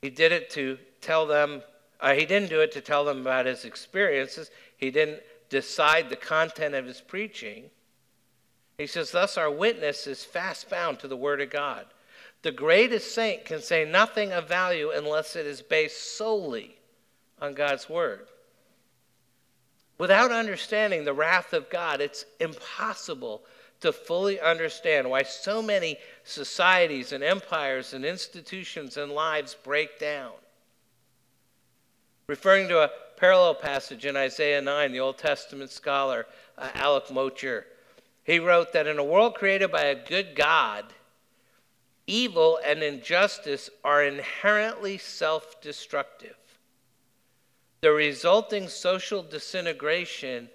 He 0.00 0.08
did 0.08 0.32
it 0.32 0.48
to 0.52 0.78
tell 1.02 1.26
them 1.26 1.62
uh, 2.00 2.14
he 2.14 2.24
didn't 2.24 2.48
do 2.48 2.60
it 2.60 2.72
to 2.72 2.80
tell 2.80 3.04
them 3.04 3.20
about 3.20 3.44
his 3.44 3.66
experiences. 3.66 4.50
He 4.78 4.90
didn't 4.90 5.20
decide 5.50 6.08
the 6.08 6.16
content 6.16 6.74
of 6.74 6.86
his 6.86 7.02
preaching. 7.02 7.64
He 8.78 8.86
says, 8.86 9.10
Thus 9.10 9.38
our 9.38 9.50
witness 9.50 10.06
is 10.06 10.24
fast 10.24 10.68
bound 10.68 10.98
to 11.00 11.08
the 11.08 11.16
Word 11.16 11.40
of 11.40 11.50
God. 11.50 11.86
The 12.42 12.52
greatest 12.52 13.14
saint 13.14 13.44
can 13.44 13.60
say 13.60 13.84
nothing 13.84 14.32
of 14.32 14.48
value 14.48 14.90
unless 14.90 15.34
it 15.34 15.46
is 15.46 15.62
based 15.62 16.16
solely 16.16 16.78
on 17.40 17.54
God's 17.54 17.88
Word. 17.88 18.28
Without 19.98 20.30
understanding 20.30 21.04
the 21.04 21.14
wrath 21.14 21.54
of 21.54 21.70
God, 21.70 22.00
it's 22.00 22.26
impossible 22.38 23.42
to 23.80 23.92
fully 23.92 24.40
understand 24.40 25.08
why 25.08 25.22
so 25.22 25.62
many 25.62 25.96
societies 26.24 27.12
and 27.12 27.24
empires 27.24 27.94
and 27.94 28.04
institutions 28.04 28.96
and 28.96 29.12
lives 29.12 29.56
break 29.62 29.98
down. 29.98 30.32
Referring 32.26 32.68
to 32.68 32.80
a 32.82 32.90
parallel 33.16 33.54
passage 33.54 34.04
in 34.04 34.16
Isaiah 34.16 34.60
9, 34.60 34.92
the 34.92 35.00
Old 35.00 35.18
Testament 35.18 35.70
scholar 35.70 36.26
uh, 36.58 36.68
Alec 36.74 37.10
Motyer, 37.10 37.64
he 38.26 38.40
wrote 38.40 38.72
that 38.72 38.88
in 38.88 38.98
a 38.98 39.04
world 39.04 39.36
created 39.36 39.70
by 39.70 39.84
a 39.84 39.94
good 40.08 40.34
God, 40.34 40.84
evil 42.08 42.58
and 42.66 42.82
injustice 42.82 43.70
are 43.84 44.02
inherently 44.02 44.98
self 44.98 45.60
destructive. 45.60 46.34
The 47.82 47.92
resulting 47.92 48.66
social 48.66 49.22
disintegration 49.22 50.48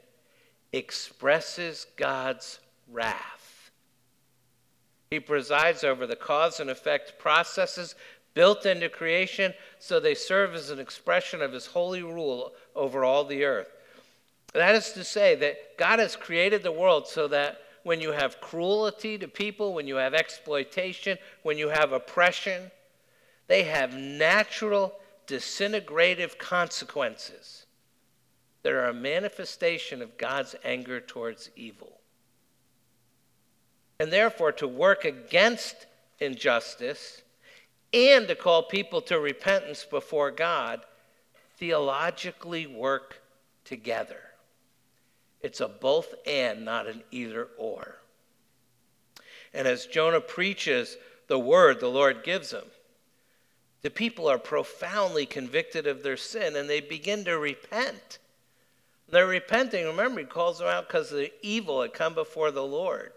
expresses 0.74 1.88
God's 1.96 2.60
wrath. 2.90 3.72
He 5.10 5.22
presides 5.22 5.86
over 5.86 6.06
the 6.06 6.16
cause 6.18 6.60
and 6.60 6.70
effect 6.70 7.20
processes 7.20 7.96
built 8.34 8.66
into 8.66 8.90
creation 8.90 9.54
so 9.80 10.00
they 10.00 10.16
serve 10.16 10.56
as 10.56 10.72
an 10.72 10.80
expression 10.80 11.42
of 11.42 11.54
his 11.54 11.68
holy 11.68 12.04
rule 12.04 12.54
over 12.76 13.06
all 13.06 13.24
the 13.24 13.46
earth. 13.46 13.72
That 14.54 14.76
is 14.76 14.92
to 14.94 15.04
say, 15.04 15.36
that 15.36 15.78
God 15.78 16.00
has 16.00 16.16
created 16.16 16.64
the 16.64 16.72
world 16.72 17.08
so 17.08 17.28
that 17.30 17.60
when 17.84 18.02
you 18.02 18.12
have 18.12 18.42
cruelty 18.42 19.18
to 19.18 19.28
people, 19.28 19.74
when 19.74 19.88
you 19.88 19.96
have 19.96 20.14
exploitation, 20.14 21.18
when 21.44 21.58
you 21.58 21.70
have 21.70 21.94
oppression, 21.94 22.70
they 23.48 23.64
have 23.64 23.94
natural 23.94 24.94
disintegrative 25.28 26.38
consequences 26.38 27.66
that 28.64 28.74
are 28.74 28.86
a 28.86 28.94
manifestation 28.94 30.02
of 30.02 30.18
God's 30.18 30.56
anger 30.64 31.00
towards 31.00 31.50
evil. 31.56 32.00
And 34.00 34.12
therefore, 34.12 34.52
to 34.54 34.68
work 34.68 35.06
against 35.06 35.88
injustice 36.20 37.22
and 37.94 38.28
to 38.28 38.36
call 38.36 38.64
people 38.64 39.02
to 39.02 39.20
repentance 39.20 39.86
before 39.86 40.32
God 40.32 40.82
theologically 41.58 42.68
work 42.68 43.22
together. 43.66 44.20
It's 45.44 45.62
a 45.62 45.68
both 45.68 46.14
and, 46.26 46.64
not 46.66 46.88
an 46.88 47.04
either 47.12 47.48
or. 47.58 47.98
And 49.54 49.68
as 49.68 49.86
Jonah 49.86 50.22
preaches 50.22 50.98
the 51.28 51.40
word 51.40 51.80
the 51.80 51.88
Lord 51.88 52.24
gives 52.24 52.52
him, 52.52 52.66
the 53.82 53.90
people 53.90 54.28
are 54.30 54.38
profoundly 54.38 55.26
convicted 55.26 55.88
of 55.88 56.04
their 56.04 56.18
sin 56.18 56.56
and 56.56 56.70
they 56.70 56.82
begin 56.82 57.26
to 57.26 57.38
repent. 57.38 58.20
They're 59.10 59.28
repenting. 59.28 59.86
Remember, 59.86 60.22
he 60.22 60.26
calls 60.26 60.60
them 60.60 60.68
out 60.68 60.88
because 60.88 61.12
of 61.12 61.18
the 61.18 61.32
evil 61.42 61.80
that 61.80 61.94
come 61.94 62.14
before 62.14 62.52
the 62.52 62.64
Lord. 62.64 63.12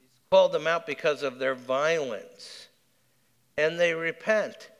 He's 0.00 0.20
called 0.30 0.52
them 0.52 0.66
out 0.66 0.86
because 0.86 1.22
of 1.22 1.38
their 1.38 1.54
violence 1.54 2.68
and 3.56 3.78
they 3.78 3.94
repent. 3.94 4.70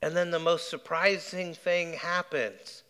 And 0.00 0.16
then 0.16 0.30
the 0.30 0.38
most 0.38 0.70
surprising 0.70 1.54
thing 1.54 1.94
happens 1.94 2.84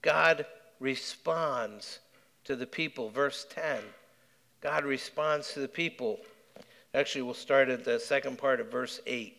God 0.00 0.46
responds 0.82 2.00
to 2.44 2.56
the 2.56 2.66
people. 2.66 3.08
Verse 3.08 3.46
10 3.50 3.80
God 4.60 4.84
responds 4.84 5.54
to 5.54 5.60
the 5.60 5.68
people. 5.68 6.20
Actually, 6.94 7.22
we'll 7.22 7.34
start 7.34 7.68
at 7.68 7.84
the 7.84 7.98
second 7.98 8.36
part 8.36 8.60
of 8.60 8.70
verse 8.70 9.00
8. 9.06 9.36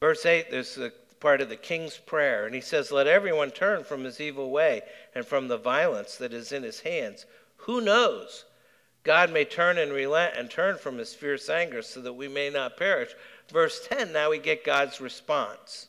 Verse 0.00 0.26
8, 0.26 0.50
there's 0.50 0.74
the 0.74 0.92
part 1.20 1.40
of 1.40 1.48
the 1.48 1.56
king's 1.56 1.96
prayer, 1.96 2.46
and 2.46 2.54
he 2.54 2.60
says, 2.60 2.90
Let 2.90 3.06
everyone 3.06 3.52
turn 3.52 3.84
from 3.84 4.02
his 4.02 4.20
evil 4.20 4.50
way 4.50 4.82
and 5.14 5.24
from 5.24 5.46
the 5.46 5.56
violence 5.56 6.16
that 6.16 6.32
is 6.32 6.50
in 6.50 6.64
his 6.64 6.80
hands. 6.80 7.24
Who 7.58 7.80
knows? 7.80 8.44
God 9.04 9.32
may 9.32 9.44
turn 9.44 9.78
and 9.78 9.92
relent 9.92 10.34
and 10.36 10.50
turn 10.50 10.76
from 10.78 10.98
his 10.98 11.14
fierce 11.14 11.48
anger 11.48 11.82
so 11.82 12.00
that 12.00 12.12
we 12.12 12.26
may 12.26 12.50
not 12.50 12.76
perish. 12.76 13.14
Verse 13.52 13.86
10, 13.86 14.12
now 14.12 14.30
we 14.30 14.38
get 14.38 14.64
God's 14.64 15.00
response. 15.00 15.86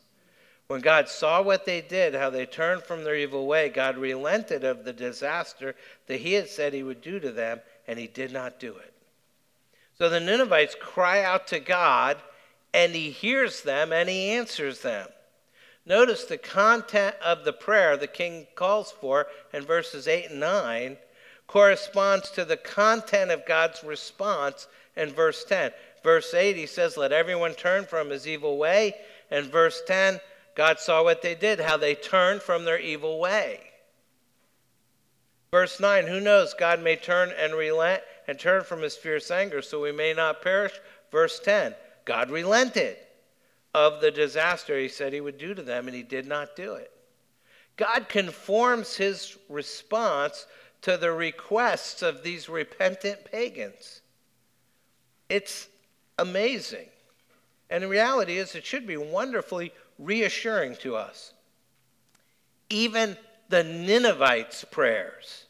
When 0.73 0.81
God 0.81 1.07
saw 1.07 1.39
what 1.39 1.67
they 1.67 1.81
did, 1.81 2.15
how 2.15 2.31
they 2.31 2.47
turned 2.47 2.81
from 2.81 3.03
their 3.03 3.15
evil 3.15 3.45
way, 3.45 3.69
God 3.69 3.95
relented 3.95 4.63
of 4.63 4.83
the 4.83 4.91
disaster 4.91 5.75
that 6.07 6.21
he 6.21 6.33
had 6.33 6.49
said 6.49 6.73
he 6.73 6.81
would 6.81 6.99
do 6.99 7.19
to 7.19 7.31
them, 7.31 7.61
and 7.87 7.99
he 7.99 8.07
did 8.07 8.31
not 8.31 8.59
do 8.59 8.75
it. 8.77 8.91
So 9.99 10.09
the 10.09 10.19
Ninevites 10.19 10.75
cry 10.81 11.21
out 11.21 11.45
to 11.49 11.59
God, 11.59 12.17
and 12.73 12.95
he 12.95 13.11
hears 13.11 13.61
them 13.61 13.93
and 13.93 14.09
he 14.09 14.31
answers 14.31 14.81
them. 14.81 15.09
Notice 15.85 16.23
the 16.23 16.39
content 16.39 17.17
of 17.23 17.45
the 17.45 17.53
prayer 17.53 17.95
the 17.95 18.07
king 18.07 18.47
calls 18.55 18.91
for 18.91 19.27
in 19.53 19.61
verses 19.61 20.07
8 20.07 20.31
and 20.31 20.39
9 20.39 20.97
corresponds 21.45 22.31
to 22.31 22.45
the 22.45 22.57
content 22.57 23.29
of 23.29 23.45
God's 23.45 23.83
response 23.83 24.67
in 24.95 25.11
verse 25.11 25.45
10. 25.45 25.71
Verse 26.01 26.33
8, 26.33 26.55
he 26.55 26.65
says, 26.65 26.97
Let 26.97 27.11
everyone 27.11 27.53
turn 27.53 27.85
from 27.85 28.09
his 28.09 28.27
evil 28.27 28.57
way. 28.57 28.95
And 29.29 29.45
verse 29.45 29.81
10, 29.85 30.19
God 30.55 30.79
saw 30.79 31.03
what 31.03 31.21
they 31.21 31.35
did, 31.35 31.59
how 31.59 31.77
they 31.77 31.95
turned 31.95 32.41
from 32.41 32.65
their 32.65 32.79
evil 32.79 33.19
way. 33.19 33.59
Verse 35.51 35.79
9, 35.79 36.07
who 36.07 36.19
knows? 36.19 36.53
God 36.53 36.81
may 36.81 36.95
turn 36.95 37.31
and 37.37 37.53
relent 37.53 38.01
and 38.27 38.39
turn 38.39 38.63
from 38.63 38.81
his 38.81 38.95
fierce 38.95 39.29
anger 39.29 39.61
so 39.61 39.81
we 39.81 39.91
may 39.91 40.13
not 40.13 40.41
perish. 40.41 40.73
Verse 41.11 41.39
10, 41.39 41.75
God 42.05 42.31
relented 42.31 42.97
of 43.73 44.01
the 44.01 44.11
disaster 44.11 44.79
he 44.79 44.87
said 44.87 45.13
he 45.13 45.21
would 45.21 45.37
do 45.37 45.53
to 45.53 45.61
them, 45.61 45.87
and 45.87 45.95
he 45.95 46.03
did 46.03 46.27
not 46.27 46.55
do 46.55 46.73
it. 46.73 46.91
God 47.77 48.07
conforms 48.07 48.95
his 48.95 49.37
response 49.49 50.45
to 50.81 50.97
the 50.97 51.11
requests 51.11 52.01
of 52.01 52.23
these 52.23 52.49
repentant 52.49 53.19
pagans. 53.31 54.01
It's 55.29 55.67
amazing. 56.19 56.87
And 57.69 57.83
the 57.83 57.87
reality 57.87 58.37
is, 58.37 58.53
it 58.53 58.65
should 58.65 58.85
be 58.85 58.97
wonderfully 58.97 59.71
reassuring 60.03 60.75
to 60.77 60.95
us. 60.95 61.33
Even 62.69 63.17
the 63.49 63.63
Ninevites' 63.63 64.65
prayers 64.65 65.45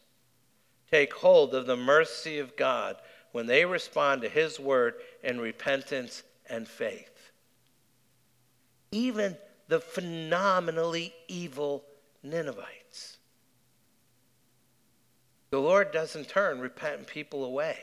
take 0.91 1.13
hold 1.13 1.55
of 1.55 1.65
the 1.65 1.77
mercy 1.77 2.39
of 2.39 2.55
God 2.55 2.97
when 3.31 3.47
they 3.47 3.65
respond 3.65 4.21
to 4.21 4.29
his 4.29 4.59
word 4.59 4.95
in 5.23 5.39
repentance 5.39 6.23
and 6.49 6.67
faith. 6.67 7.31
Even 8.91 9.37
the 9.67 9.79
phenomenally 9.79 11.13
evil 11.27 11.83
Ninevites. 12.21 13.17
The 15.49 15.59
Lord 15.59 15.91
doesn't 15.91 16.29
turn 16.29 16.59
repentant 16.59 17.07
people 17.07 17.43
away. 17.45 17.77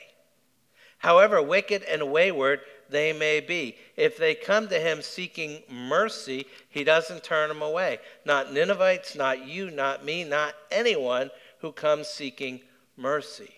However 0.99 1.41
wicked 1.41 1.83
and 1.85 2.13
wayward 2.13 2.61
they 2.91 3.13
may 3.13 3.41
be, 3.41 3.77
if 3.97 4.17
they 4.17 4.35
come 4.35 4.69
to 4.69 4.79
him 4.79 5.03
seeking 5.03 5.63
mercy, 5.71 6.47
he 6.69 6.85
doesn't 6.85 7.25
turn 7.25 7.49
them 7.49 7.63
away. 7.63 7.99
Not 8.25 8.53
Ninevites, 8.53 9.15
not 9.15 9.47
you, 9.47 9.71
not 9.71 10.05
me, 10.05 10.25
not 10.25 10.55
anyone 10.71 11.31
who 11.61 11.73
comes 11.73 12.09
seeking 12.09 12.61
mercy. 12.97 13.53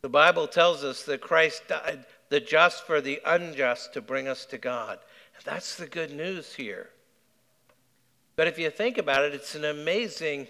The 0.00 0.08
Bible 0.08 0.46
tells 0.46 0.84
us 0.84 1.02
that 1.04 1.20
Christ 1.20 1.62
died 1.68 2.04
the 2.28 2.40
just 2.40 2.86
for 2.86 3.00
the 3.00 3.20
unjust 3.24 3.94
to 3.94 4.00
bring 4.00 4.28
us 4.28 4.44
to 4.46 4.58
God. 4.58 4.98
That's 5.44 5.76
the 5.76 5.86
good 5.86 6.12
news 6.12 6.54
here. 6.54 6.90
But 8.36 8.48
if 8.48 8.58
you 8.58 8.70
think 8.70 8.98
about 8.98 9.24
it, 9.24 9.34
it's 9.34 9.54
an 9.54 9.64
amazing 9.64 10.46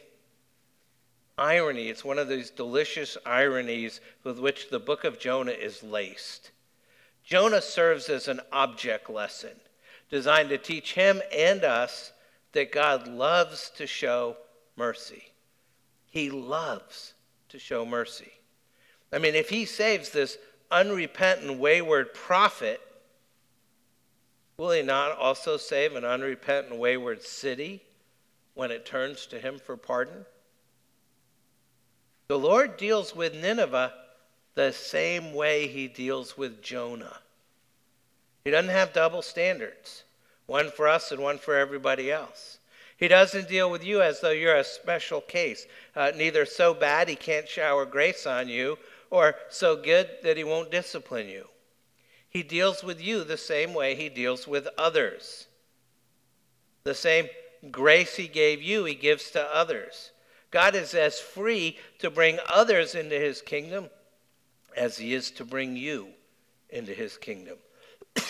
irony. 1.38 1.88
It's 1.88 2.04
one 2.04 2.18
of 2.18 2.28
those 2.28 2.50
delicious 2.50 3.16
ironies 3.24 4.00
with 4.24 4.38
which 4.38 4.68
the 4.68 4.80
book 4.80 5.04
of 5.04 5.18
Jonah 5.18 5.52
is 5.52 5.82
laced. 5.82 6.50
Jonah 7.28 7.60
serves 7.60 8.08
as 8.08 8.26
an 8.26 8.40
object 8.50 9.10
lesson 9.10 9.50
designed 10.08 10.48
to 10.48 10.56
teach 10.56 10.94
him 10.94 11.20
and 11.30 11.62
us 11.62 12.10
that 12.52 12.72
God 12.72 13.06
loves 13.06 13.68
to 13.76 13.86
show 13.86 14.38
mercy. 14.76 15.24
He 16.06 16.30
loves 16.30 17.12
to 17.50 17.58
show 17.58 17.84
mercy. 17.84 18.32
I 19.12 19.18
mean, 19.18 19.34
if 19.34 19.50
he 19.50 19.66
saves 19.66 20.08
this 20.08 20.38
unrepentant, 20.70 21.58
wayward 21.58 22.14
prophet, 22.14 22.80
will 24.56 24.70
he 24.70 24.80
not 24.80 25.18
also 25.18 25.58
save 25.58 25.96
an 25.96 26.06
unrepentant, 26.06 26.80
wayward 26.80 27.22
city 27.22 27.82
when 28.54 28.70
it 28.70 28.86
turns 28.86 29.26
to 29.26 29.38
him 29.38 29.58
for 29.58 29.76
pardon? 29.76 30.24
The 32.28 32.38
Lord 32.38 32.78
deals 32.78 33.14
with 33.14 33.34
Nineveh 33.34 33.92
the 34.58 34.72
same 34.72 35.34
way 35.34 35.68
he 35.68 35.86
deals 35.86 36.36
with 36.36 36.60
Jonah. 36.60 37.20
He 38.44 38.50
doesn't 38.50 38.72
have 38.72 38.92
double 38.92 39.22
standards, 39.22 40.02
one 40.46 40.72
for 40.72 40.88
us 40.88 41.12
and 41.12 41.22
one 41.22 41.38
for 41.38 41.54
everybody 41.54 42.10
else. 42.10 42.58
He 42.96 43.06
doesn't 43.06 43.48
deal 43.48 43.70
with 43.70 43.84
you 43.84 44.02
as 44.02 44.20
though 44.20 44.32
you're 44.32 44.56
a 44.56 44.64
special 44.64 45.20
case, 45.20 45.68
uh, 45.94 46.10
neither 46.16 46.44
so 46.44 46.74
bad 46.74 47.08
he 47.08 47.14
can't 47.14 47.48
shower 47.48 47.86
grace 47.86 48.26
on 48.26 48.48
you, 48.48 48.78
or 49.10 49.36
so 49.48 49.76
good 49.76 50.08
that 50.24 50.36
he 50.36 50.42
won't 50.42 50.72
discipline 50.72 51.28
you. 51.28 51.46
He 52.28 52.42
deals 52.42 52.82
with 52.82 53.00
you 53.00 53.22
the 53.22 53.36
same 53.36 53.74
way 53.74 53.94
he 53.94 54.08
deals 54.08 54.48
with 54.48 54.66
others. 54.76 55.46
The 56.82 56.94
same 56.94 57.28
grace 57.70 58.16
he 58.16 58.26
gave 58.26 58.60
you, 58.60 58.86
he 58.86 58.96
gives 58.96 59.30
to 59.30 59.54
others. 59.54 60.10
God 60.50 60.74
is 60.74 60.94
as 60.94 61.20
free 61.20 61.78
to 62.00 62.10
bring 62.10 62.40
others 62.48 62.96
into 62.96 63.14
his 63.14 63.40
kingdom 63.40 63.88
as 64.78 64.96
he 64.96 65.12
is 65.12 65.32
to 65.32 65.44
bring 65.44 65.76
you 65.76 66.08
into 66.70 66.94
his 66.94 67.18
kingdom. 67.18 67.58
I 68.16 68.22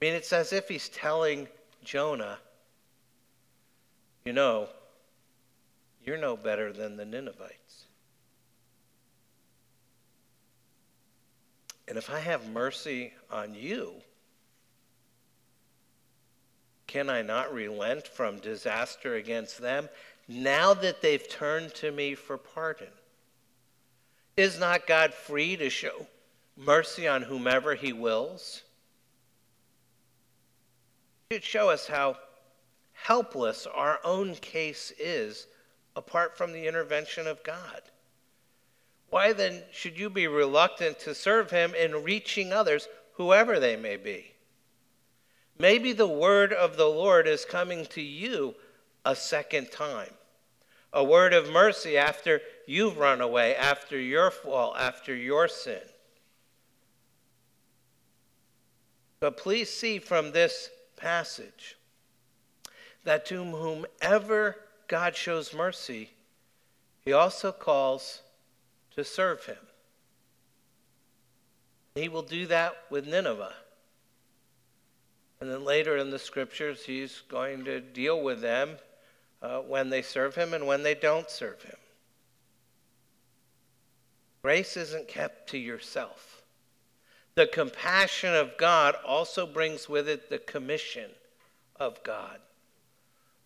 mean, 0.00 0.14
it's 0.14 0.32
as 0.32 0.52
if 0.52 0.68
he's 0.68 0.88
telling 0.88 1.46
Jonah, 1.84 2.38
you 4.24 4.32
know, 4.32 4.68
you're 6.04 6.16
no 6.16 6.36
better 6.36 6.72
than 6.72 6.96
the 6.96 7.04
Ninevites. 7.04 7.84
And 11.86 11.98
if 11.98 12.10
I 12.10 12.20
have 12.20 12.48
mercy 12.48 13.12
on 13.30 13.54
you, 13.54 13.94
can 16.86 17.10
I 17.10 17.20
not 17.20 17.52
relent 17.52 18.08
from 18.08 18.38
disaster 18.38 19.16
against 19.16 19.58
them 19.60 19.90
now 20.26 20.72
that 20.74 21.02
they've 21.02 21.28
turned 21.28 21.74
to 21.76 21.92
me 21.92 22.14
for 22.14 22.38
pardon? 22.38 22.88
Is 24.38 24.56
not 24.56 24.86
God 24.86 25.14
free 25.14 25.56
to 25.56 25.68
show 25.68 26.06
mercy 26.56 27.08
on 27.08 27.22
whomever 27.22 27.74
he 27.74 27.92
wills? 27.92 28.62
It 31.28 31.42
should 31.42 31.44
show 31.44 31.70
us 31.70 31.88
how 31.88 32.18
helpless 32.92 33.66
our 33.66 33.98
own 34.04 34.36
case 34.36 34.92
is 34.96 35.48
apart 35.96 36.38
from 36.38 36.52
the 36.52 36.68
intervention 36.68 37.26
of 37.26 37.42
God. 37.42 37.82
Why 39.10 39.32
then 39.32 39.64
should 39.72 39.98
you 39.98 40.08
be 40.08 40.28
reluctant 40.28 41.00
to 41.00 41.16
serve 41.16 41.50
him 41.50 41.74
in 41.74 42.04
reaching 42.04 42.52
others, 42.52 42.86
whoever 43.14 43.58
they 43.58 43.74
may 43.74 43.96
be? 43.96 44.34
Maybe 45.58 45.92
the 45.92 46.06
word 46.06 46.52
of 46.52 46.76
the 46.76 46.86
Lord 46.86 47.26
is 47.26 47.44
coming 47.44 47.86
to 47.86 48.00
you 48.00 48.54
a 49.04 49.16
second 49.16 49.72
time. 49.72 50.14
A 50.92 51.04
word 51.04 51.34
of 51.34 51.50
mercy 51.50 51.98
after 51.98 52.40
you've 52.66 52.98
run 52.98 53.20
away, 53.20 53.54
after 53.54 53.98
your 53.98 54.30
fall, 54.30 54.74
after 54.76 55.14
your 55.14 55.48
sin. 55.48 55.82
But 59.20 59.36
please 59.36 59.68
see 59.68 59.98
from 59.98 60.32
this 60.32 60.70
passage 60.96 61.76
that 63.04 63.26
to 63.26 63.44
whomever 63.44 64.56
God 64.86 65.14
shows 65.14 65.52
mercy, 65.52 66.10
he 67.04 67.12
also 67.12 67.52
calls 67.52 68.22
to 68.94 69.04
serve 69.04 69.44
him. 69.46 69.56
He 71.94 72.08
will 72.08 72.22
do 72.22 72.46
that 72.46 72.76
with 72.90 73.06
Nineveh. 73.06 73.54
And 75.40 75.50
then 75.50 75.64
later 75.64 75.96
in 75.96 76.10
the 76.10 76.18
scriptures, 76.18 76.84
he's 76.84 77.22
going 77.28 77.64
to 77.64 77.80
deal 77.80 78.20
with 78.20 78.40
them 78.40 78.78
uh, 79.42 79.60
when 79.60 79.90
they 79.90 80.02
serve 80.02 80.34
him 80.34 80.54
and 80.54 80.66
when 80.66 80.82
they 80.82 80.94
don't 80.94 81.30
serve 81.30 81.62
him. 81.62 81.76
Grace 84.42 84.76
isn't 84.76 85.08
kept 85.08 85.48
to 85.50 85.58
yourself. 85.58 86.42
The 87.34 87.46
compassion 87.46 88.34
of 88.34 88.56
God 88.56 88.96
also 89.06 89.46
brings 89.46 89.88
with 89.88 90.08
it 90.08 90.28
the 90.28 90.38
commission 90.38 91.10
of 91.76 92.02
God. 92.02 92.38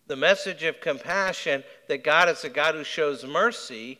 The 0.07 0.15
message 0.15 0.63
of 0.63 0.81
compassion 0.81 1.63
that 1.87 2.03
God 2.03 2.27
is 2.29 2.43
a 2.43 2.49
God 2.49 2.75
who 2.75 2.83
shows 2.83 3.25
mercy 3.25 3.99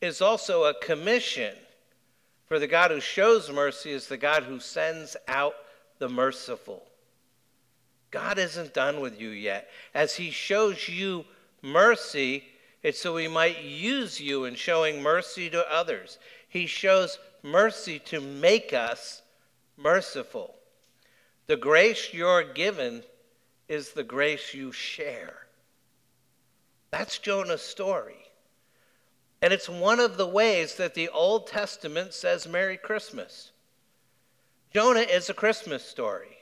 is 0.00 0.20
also 0.20 0.64
a 0.64 0.74
commission. 0.74 1.54
For 2.46 2.58
the 2.58 2.66
God 2.66 2.90
who 2.90 3.00
shows 3.00 3.50
mercy 3.50 3.92
is 3.92 4.06
the 4.06 4.16
God 4.16 4.44
who 4.44 4.60
sends 4.60 5.16
out 5.28 5.54
the 5.98 6.08
merciful. 6.08 6.82
God 8.10 8.38
isn't 8.38 8.74
done 8.74 9.00
with 9.00 9.20
you 9.20 9.30
yet. 9.30 9.68
As 9.94 10.14
He 10.14 10.30
shows 10.30 10.88
you 10.88 11.24
mercy, 11.64 12.44
it's 12.82 13.00
so 13.00 13.16
He 13.16 13.26
might 13.26 13.62
use 13.62 14.20
you 14.20 14.44
in 14.44 14.54
showing 14.54 15.02
mercy 15.02 15.50
to 15.50 15.72
others. 15.72 16.18
He 16.48 16.66
shows 16.66 17.18
mercy 17.42 17.98
to 18.00 18.20
make 18.20 18.72
us 18.72 19.22
merciful. 19.76 20.54
The 21.46 21.56
grace 21.56 22.12
you're 22.12 22.44
given 22.44 23.02
is 23.68 23.92
the 23.92 24.04
grace 24.04 24.54
you 24.54 24.70
share. 24.70 25.46
That's 26.90 27.18
Jonah's 27.18 27.62
story. 27.62 28.16
And 29.42 29.52
it's 29.52 29.68
one 29.68 30.00
of 30.00 30.16
the 30.16 30.28
ways 30.28 30.76
that 30.76 30.94
the 30.94 31.08
Old 31.08 31.46
Testament 31.46 32.14
says 32.14 32.46
Merry 32.46 32.76
Christmas. 32.76 33.50
Jonah 34.72 35.00
is 35.00 35.28
a 35.28 35.34
Christmas 35.34 35.84
story. 35.84 36.38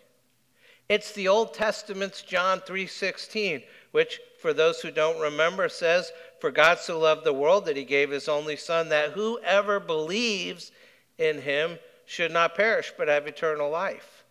It's 0.88 1.12
the 1.12 1.28
Old 1.28 1.54
Testament's 1.54 2.22
John 2.22 2.60
3:16, 2.60 3.64
which 3.92 4.20
for 4.40 4.52
those 4.52 4.80
who 4.80 4.90
don't 4.90 5.20
remember 5.20 5.68
says, 5.68 6.12
"For 6.40 6.50
God 6.50 6.80
so 6.80 6.98
loved 6.98 7.24
the 7.24 7.32
world 7.32 7.66
that 7.66 7.76
he 7.76 7.84
gave 7.84 8.10
his 8.10 8.28
only 8.28 8.56
son 8.56 8.88
that 8.88 9.12
whoever 9.12 9.78
believes 9.78 10.72
in 11.16 11.42
him 11.42 11.78
should 12.04 12.32
not 12.32 12.56
perish 12.56 12.92
but 12.98 13.08
have 13.08 13.26
eternal 13.26 13.70
life." 13.70 14.24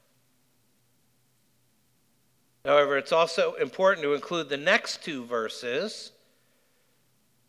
However, 2.65 2.97
it's 2.97 3.11
also 3.11 3.53
important 3.55 4.03
to 4.03 4.13
include 4.13 4.49
the 4.49 4.57
next 4.57 5.03
two 5.03 5.25
verses 5.25 6.11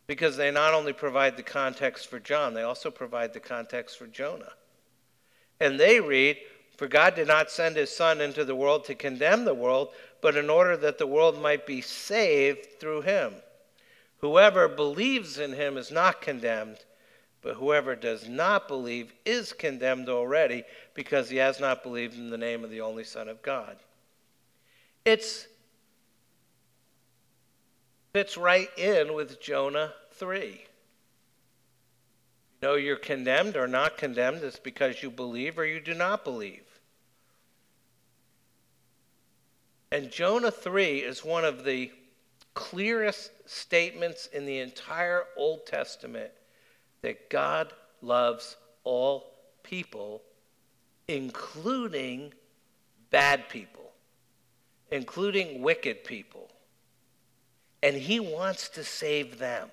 because 0.06 0.36
they 0.36 0.50
not 0.50 0.74
only 0.74 0.92
provide 0.92 1.36
the 1.36 1.42
context 1.42 2.08
for 2.08 2.18
John, 2.18 2.54
they 2.54 2.62
also 2.62 2.90
provide 2.90 3.32
the 3.32 3.40
context 3.40 3.98
for 3.98 4.06
Jonah. 4.06 4.52
And 5.60 5.78
they 5.78 6.00
read, 6.00 6.38
For 6.76 6.88
God 6.88 7.14
did 7.14 7.28
not 7.28 7.50
send 7.50 7.76
his 7.76 7.94
Son 7.94 8.20
into 8.20 8.44
the 8.44 8.56
world 8.56 8.84
to 8.86 8.94
condemn 8.94 9.44
the 9.44 9.54
world, 9.54 9.94
but 10.22 10.36
in 10.36 10.48
order 10.48 10.76
that 10.78 10.96
the 10.96 11.06
world 11.06 11.42
might 11.42 11.66
be 11.66 11.82
saved 11.82 12.80
through 12.80 13.02
him. 13.02 13.34
Whoever 14.18 14.68
believes 14.68 15.38
in 15.38 15.52
him 15.52 15.76
is 15.76 15.90
not 15.90 16.22
condemned, 16.22 16.78
but 17.42 17.56
whoever 17.56 17.96
does 17.96 18.28
not 18.28 18.68
believe 18.68 19.12
is 19.26 19.52
condemned 19.52 20.08
already 20.08 20.62
because 20.94 21.28
he 21.28 21.38
has 21.38 21.58
not 21.58 21.82
believed 21.82 22.16
in 22.16 22.30
the 22.30 22.38
name 22.38 22.62
of 22.62 22.70
the 22.70 22.80
only 22.80 23.02
Son 23.02 23.28
of 23.28 23.42
God. 23.42 23.76
It's 25.04 25.48
fits 28.12 28.36
right 28.36 28.68
in 28.78 29.14
with 29.14 29.40
Jonah 29.40 29.92
3. 30.12 30.46
You 30.46 30.58
know 32.62 32.74
you're 32.74 32.96
condemned 32.96 33.56
or 33.56 33.66
not 33.66 33.98
condemned, 33.98 34.44
it's 34.44 34.58
because 34.58 35.02
you 35.02 35.10
believe 35.10 35.58
or 35.58 35.66
you 35.66 35.80
do 35.80 35.94
not 35.94 36.22
believe. 36.22 36.62
And 39.92 40.10
Jonah 40.10 40.50
3 40.50 40.98
is 40.98 41.24
one 41.24 41.44
of 41.44 41.62
the 41.62 41.92
clearest 42.54 43.30
statements 43.46 44.26
in 44.32 44.44
the 44.44 44.58
entire 44.58 45.22
Old 45.36 45.66
Testament 45.66 46.32
that 47.02 47.30
God 47.30 47.72
loves 48.00 48.56
all 48.82 49.34
people, 49.62 50.22
including 51.06 52.34
bad 53.10 53.48
people, 53.48 53.92
including 54.90 55.62
wicked 55.62 56.02
people 56.02 56.48
and 57.82 57.96
he 57.96 58.20
wants 58.20 58.68
to 58.70 58.84
save 58.84 59.38
them. 59.38 59.68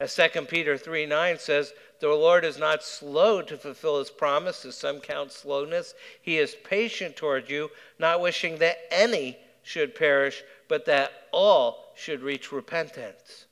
As 0.00 0.14
2 0.16 0.42
Peter 0.46 0.76
3 0.76 1.06
9 1.06 1.38
says, 1.38 1.72
The 2.00 2.08
Lord 2.08 2.44
is 2.44 2.58
not 2.58 2.82
slow 2.82 3.42
to 3.42 3.56
fulfill 3.56 3.98
his 3.98 4.10
promise, 4.10 4.64
as 4.64 4.76
some 4.76 5.00
count 5.00 5.32
slowness. 5.32 5.94
He 6.20 6.38
is 6.38 6.56
patient 6.64 7.16
toward 7.16 7.48
you, 7.48 7.70
not 7.98 8.20
wishing 8.20 8.58
that 8.58 8.78
any 8.90 9.38
should 9.62 9.94
perish, 9.94 10.42
but 10.68 10.84
that 10.86 11.12
all 11.32 11.92
should 11.96 12.22
reach 12.22 12.52
repentance. 12.52 13.46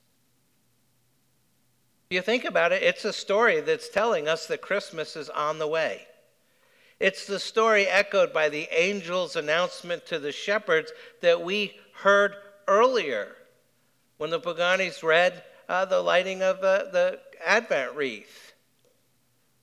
You 2.11 2.21
think 2.21 2.45
about 2.45 2.73
it, 2.73 2.83
it's 2.83 3.07
a 3.07 3.13
story 3.13 3.61
that's 3.61 3.89
telling 3.89 4.29
us 4.29 4.47
that 4.47 4.61
Christmas 4.61 5.17
is 5.17 5.31
on 5.31 5.59
the 5.59 5.67
way. 5.67 6.07
It's 7.01 7.27
the 7.27 7.41
story 7.41 7.87
echoed 7.87 8.33
by 8.33 8.49
the 8.49 8.69
angel's 8.69 9.35
announcement 9.35 10.05
to 10.07 10.19
the 10.19 10.31
shepherds 10.31 10.93
that 11.23 11.43
we 11.43 11.75
heard 11.95 12.37
earlier 12.69 13.35
when 14.19 14.31
the 14.31 14.41
Paganis 14.41 15.03
read 15.03 15.43
uh, 15.73 15.87
the 15.87 16.03
lighting 16.03 16.43
of 16.43 16.59
uh, 16.59 16.85
the 16.93 17.19
Advent 17.43 17.97
wreath. 17.97 18.53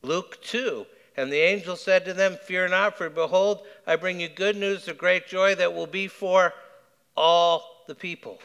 Luke 0.01 0.41
2. 0.41 0.83
And 1.15 1.31
the 1.31 1.37
angel 1.37 1.75
said 1.75 2.03
to 2.05 2.15
them, 2.15 2.35
Fear 2.43 2.69
not, 2.69 2.97
for 2.97 3.11
behold, 3.11 3.67
I 3.85 3.95
bring 3.95 4.19
you 4.19 4.27
good 4.27 4.57
news 4.57 4.87
of 4.87 4.97
great 4.97 5.27
joy 5.27 5.53
that 5.55 5.75
will 5.75 5.85
be 5.85 6.07
for 6.07 6.53
all 7.15 7.83
the 7.87 7.93
people. 7.93 8.39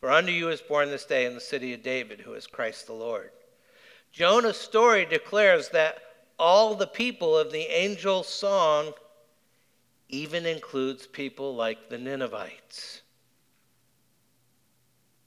For 0.00 0.10
unto 0.10 0.32
you 0.32 0.48
is 0.48 0.62
born 0.62 0.90
this 0.90 1.04
day 1.04 1.26
in 1.26 1.34
the 1.34 1.40
city 1.40 1.72
of 1.74 1.84
David, 1.84 2.20
who 2.20 2.32
is 2.32 2.48
Christ 2.48 2.88
the 2.88 2.92
Lord. 2.94 3.30
Jonah's 4.10 4.56
story 4.56 5.04
declares 5.04 5.68
that 5.68 5.98
all 6.40 6.74
the 6.74 6.88
people 6.88 7.38
of 7.38 7.52
the 7.52 7.68
angel's 7.68 8.26
song 8.26 8.94
even 10.08 10.44
includes 10.44 11.06
people 11.06 11.54
like 11.54 11.88
the 11.88 11.98
Ninevites. 11.98 13.02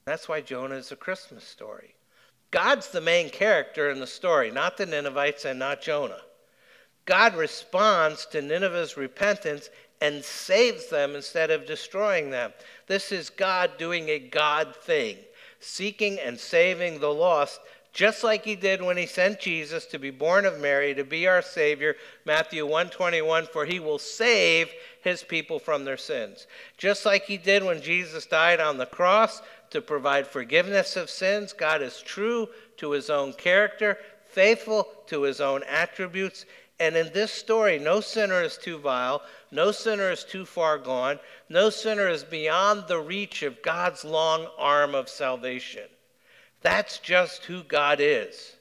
That's 0.06 0.28
why 0.28 0.40
Jonah 0.40 0.74
is 0.74 0.92
a 0.92 0.96
Christmas 0.96 1.44
story. 1.44 1.94
God's 2.50 2.88
the 2.90 3.00
main 3.00 3.30
character 3.30 3.90
in 3.90 4.00
the 4.00 4.06
story, 4.06 4.50
not 4.50 4.76
the 4.76 4.86
Ninevites 4.86 5.44
and 5.44 5.58
not 5.58 5.82
Jonah. 5.82 6.20
God 7.06 7.34
responds 7.36 8.26
to 8.26 8.40
Nineveh's 8.40 8.96
repentance 8.96 9.70
and 10.00 10.24
saves 10.24 10.88
them 10.88 11.14
instead 11.14 11.50
of 11.50 11.66
destroying 11.66 12.30
them. 12.30 12.52
This 12.86 13.12
is 13.12 13.30
God 13.30 13.72
doing 13.78 14.08
a 14.08 14.18
God 14.18 14.76
thing, 14.76 15.16
seeking 15.60 16.18
and 16.20 16.38
saving 16.38 17.00
the 17.00 17.12
lost, 17.12 17.60
just 17.92 18.24
like 18.24 18.44
he 18.44 18.56
did 18.56 18.82
when 18.82 18.96
he 18.96 19.06
sent 19.06 19.38
Jesus 19.38 19.86
to 19.86 20.00
be 20.00 20.10
born 20.10 20.44
of 20.44 20.60
Mary 20.60 20.94
to 20.94 21.04
be 21.04 21.28
our 21.28 21.42
savior, 21.42 21.94
Matthew 22.24 22.64
121, 22.64 23.46
for 23.46 23.64
he 23.64 23.78
will 23.78 24.00
save 24.00 24.68
his 25.02 25.22
people 25.22 25.60
from 25.60 25.84
their 25.84 25.96
sins. 25.96 26.48
Just 26.76 27.06
like 27.06 27.24
he 27.24 27.36
did 27.36 27.62
when 27.62 27.80
Jesus 27.80 28.26
died 28.26 28.58
on 28.58 28.78
the 28.78 28.86
cross, 28.86 29.42
to 29.70 29.80
provide 29.80 30.26
forgiveness 30.26 30.96
of 30.96 31.10
sins. 31.10 31.52
God 31.52 31.82
is 31.82 32.02
true 32.02 32.48
to 32.76 32.92
his 32.92 33.10
own 33.10 33.32
character, 33.32 33.98
faithful 34.28 34.88
to 35.06 35.22
his 35.22 35.40
own 35.40 35.62
attributes. 35.64 36.46
And 36.80 36.96
in 36.96 37.12
this 37.12 37.32
story, 37.32 37.78
no 37.78 38.00
sinner 38.00 38.42
is 38.42 38.56
too 38.56 38.78
vile, 38.78 39.22
no 39.50 39.70
sinner 39.70 40.10
is 40.10 40.24
too 40.24 40.44
far 40.44 40.76
gone, 40.76 41.20
no 41.48 41.70
sinner 41.70 42.08
is 42.08 42.24
beyond 42.24 42.84
the 42.88 42.98
reach 42.98 43.42
of 43.42 43.62
God's 43.62 44.04
long 44.04 44.48
arm 44.58 44.94
of 44.94 45.08
salvation. 45.08 45.84
That's 46.62 46.98
just 46.98 47.44
who 47.44 47.62
God 47.62 47.98
is. 48.00 48.56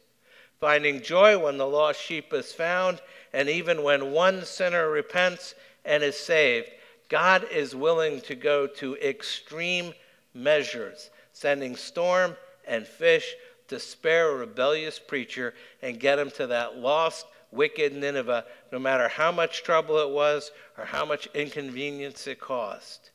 Finding 0.60 1.02
joy 1.02 1.38
when 1.38 1.58
the 1.58 1.68
lost 1.68 2.00
sheep 2.00 2.32
is 2.34 2.54
found, 2.54 3.02
and 3.34 3.50
even 3.50 3.82
when 3.82 4.12
one 4.12 4.46
sinner 4.46 4.90
repents 4.90 5.56
and 5.84 6.04
is 6.04 6.18
saved, 6.18 6.70
God 7.10 7.46
is 7.52 7.76
willing 7.76 8.22
to 8.22 8.36
go 8.36 8.68
to 8.68 8.96
extreme 8.98 9.94
measures, 10.34 11.10
sending 11.32 11.76
storm 11.76 12.36
and 12.68 12.86
fish 12.86 13.36
to 13.68 13.80
spare 13.80 14.30
a 14.30 14.36
rebellious 14.36 15.00
preacher 15.00 15.54
and 15.82 16.00
get 16.00 16.20
him 16.20 16.32
to 16.32 16.48
that 16.48 16.78
lost, 16.78 17.26
wicked 17.52 17.94
Nineveh, 17.94 18.46
no 18.72 18.80
matter 18.80 19.08
how 19.08 19.32
much 19.32 19.64
trouble 19.64 20.00
it 20.00 20.10
was 20.10 20.52
or 20.78 20.86
how 20.86 21.06
much 21.06 21.28
inconvenience 21.34 22.28
it 22.28 22.40
caused. 22.40 23.10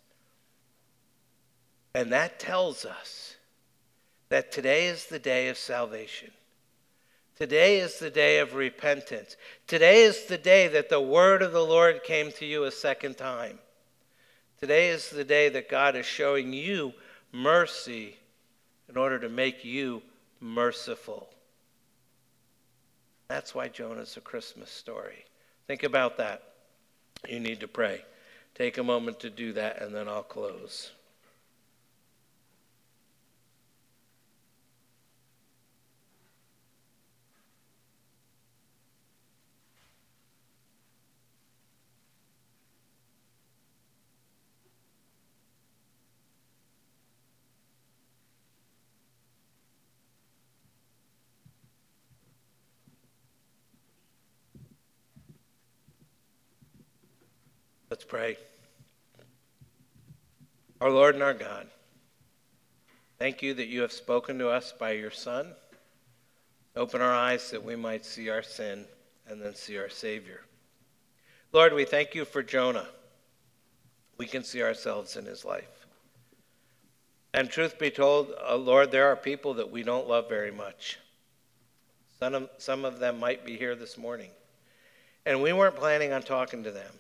And 1.94 2.12
that 2.12 2.38
tells 2.38 2.84
us 2.84 3.36
that 4.28 4.52
today 4.52 4.86
is 4.86 5.06
the 5.06 5.18
day 5.18 5.48
of 5.48 5.56
salvation. 5.56 6.30
Today 7.36 7.78
is 7.78 7.98
the 7.98 8.10
day 8.10 8.40
of 8.40 8.54
repentance. 8.54 9.36
Today 9.66 10.02
is 10.02 10.24
the 10.24 10.38
day 10.38 10.66
that 10.68 10.88
the 10.88 11.00
word 11.00 11.40
of 11.40 11.52
the 11.52 11.64
Lord 11.64 12.02
came 12.02 12.32
to 12.32 12.44
you 12.44 12.64
a 12.64 12.70
second 12.70 13.16
time. 13.16 13.58
Today 14.60 14.88
is 14.88 15.08
the 15.08 15.24
day 15.24 15.48
that 15.50 15.68
God 15.68 15.94
is 15.94 16.04
showing 16.04 16.52
you 16.52 16.92
mercy 17.32 18.16
in 18.88 18.96
order 18.96 19.18
to 19.18 19.28
make 19.28 19.64
you 19.64 20.02
merciful. 20.40 21.28
That's 23.28 23.54
why 23.54 23.68
Jonah's 23.68 24.16
a 24.16 24.20
Christmas 24.20 24.70
story. 24.70 25.24
Think 25.66 25.82
about 25.82 26.16
that. 26.16 26.42
You 27.28 27.40
need 27.40 27.60
to 27.60 27.68
pray. 27.68 28.02
Take 28.54 28.78
a 28.78 28.82
moment 28.82 29.20
to 29.20 29.30
do 29.30 29.52
that, 29.52 29.82
and 29.82 29.94
then 29.94 30.08
I'll 30.08 30.22
close. 30.22 30.92
Let's 57.98 58.08
pray. 58.08 58.36
Our 60.80 60.88
Lord 60.88 61.16
and 61.16 61.24
our 61.24 61.34
God, 61.34 61.66
thank 63.18 63.42
you 63.42 63.54
that 63.54 63.66
you 63.66 63.80
have 63.80 63.90
spoken 63.90 64.38
to 64.38 64.48
us 64.48 64.72
by 64.78 64.92
your 64.92 65.10
Son. 65.10 65.48
Open 66.76 67.00
our 67.00 67.12
eyes 67.12 67.50
that 67.50 67.64
we 67.64 67.74
might 67.74 68.04
see 68.04 68.30
our 68.30 68.44
sin 68.44 68.84
and 69.26 69.42
then 69.42 69.56
see 69.56 69.78
our 69.78 69.88
Savior. 69.88 70.42
Lord, 71.52 71.72
we 71.72 71.84
thank 71.84 72.14
you 72.14 72.24
for 72.24 72.40
Jonah. 72.40 72.86
We 74.16 74.26
can 74.26 74.44
see 74.44 74.62
ourselves 74.62 75.16
in 75.16 75.24
his 75.24 75.44
life. 75.44 75.84
And 77.34 77.50
truth 77.50 77.80
be 77.80 77.90
told, 77.90 78.32
uh, 78.48 78.54
Lord, 78.54 78.92
there 78.92 79.08
are 79.08 79.16
people 79.16 79.54
that 79.54 79.72
we 79.72 79.82
don't 79.82 80.08
love 80.08 80.28
very 80.28 80.52
much. 80.52 81.00
Some 82.20 82.34
of, 82.34 82.50
some 82.58 82.84
of 82.84 83.00
them 83.00 83.18
might 83.18 83.44
be 83.44 83.56
here 83.56 83.74
this 83.74 83.98
morning. 83.98 84.30
And 85.26 85.42
we 85.42 85.52
weren't 85.52 85.74
planning 85.74 86.12
on 86.12 86.22
talking 86.22 86.62
to 86.62 86.70
them. 86.70 86.92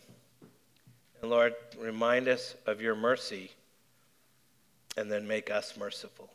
And 1.20 1.30
Lord, 1.30 1.54
remind 1.78 2.28
us 2.28 2.54
of 2.66 2.80
your 2.80 2.94
mercy 2.94 3.50
and 4.96 5.10
then 5.10 5.26
make 5.26 5.50
us 5.50 5.76
merciful. 5.76 6.30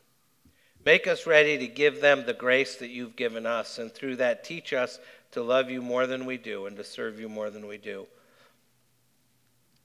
Make 0.85 1.07
us 1.07 1.25
ready 1.25 1.57
to 1.57 1.67
give 1.67 2.01
them 2.01 2.25
the 2.25 2.33
grace 2.33 2.75
that 2.77 2.89
you've 2.89 3.15
given 3.15 3.45
us, 3.45 3.79
and 3.79 3.91
through 3.91 4.17
that, 4.17 4.43
teach 4.43 4.73
us 4.73 4.99
to 5.31 5.41
love 5.41 5.69
you 5.69 5.81
more 5.81 6.07
than 6.07 6.25
we 6.25 6.37
do 6.37 6.65
and 6.65 6.75
to 6.77 6.83
serve 6.83 7.19
you 7.19 7.29
more 7.29 7.49
than 7.49 7.67
we 7.67 7.77
do. 7.77 8.05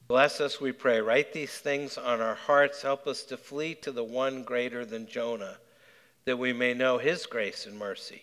Bless 0.08 0.40
us, 0.40 0.60
we 0.60 0.72
pray. 0.72 1.00
Write 1.00 1.32
these 1.32 1.52
things 1.52 1.98
on 1.98 2.20
our 2.20 2.34
hearts. 2.34 2.82
Help 2.82 3.06
us 3.06 3.22
to 3.24 3.36
flee 3.36 3.74
to 3.76 3.92
the 3.92 4.02
one 4.02 4.42
greater 4.42 4.84
than 4.84 5.06
Jonah, 5.06 5.58
that 6.24 6.38
we 6.38 6.52
may 6.52 6.74
know 6.74 6.98
his 6.98 7.26
grace 7.26 7.66
and 7.66 7.78
mercy. 7.78 8.22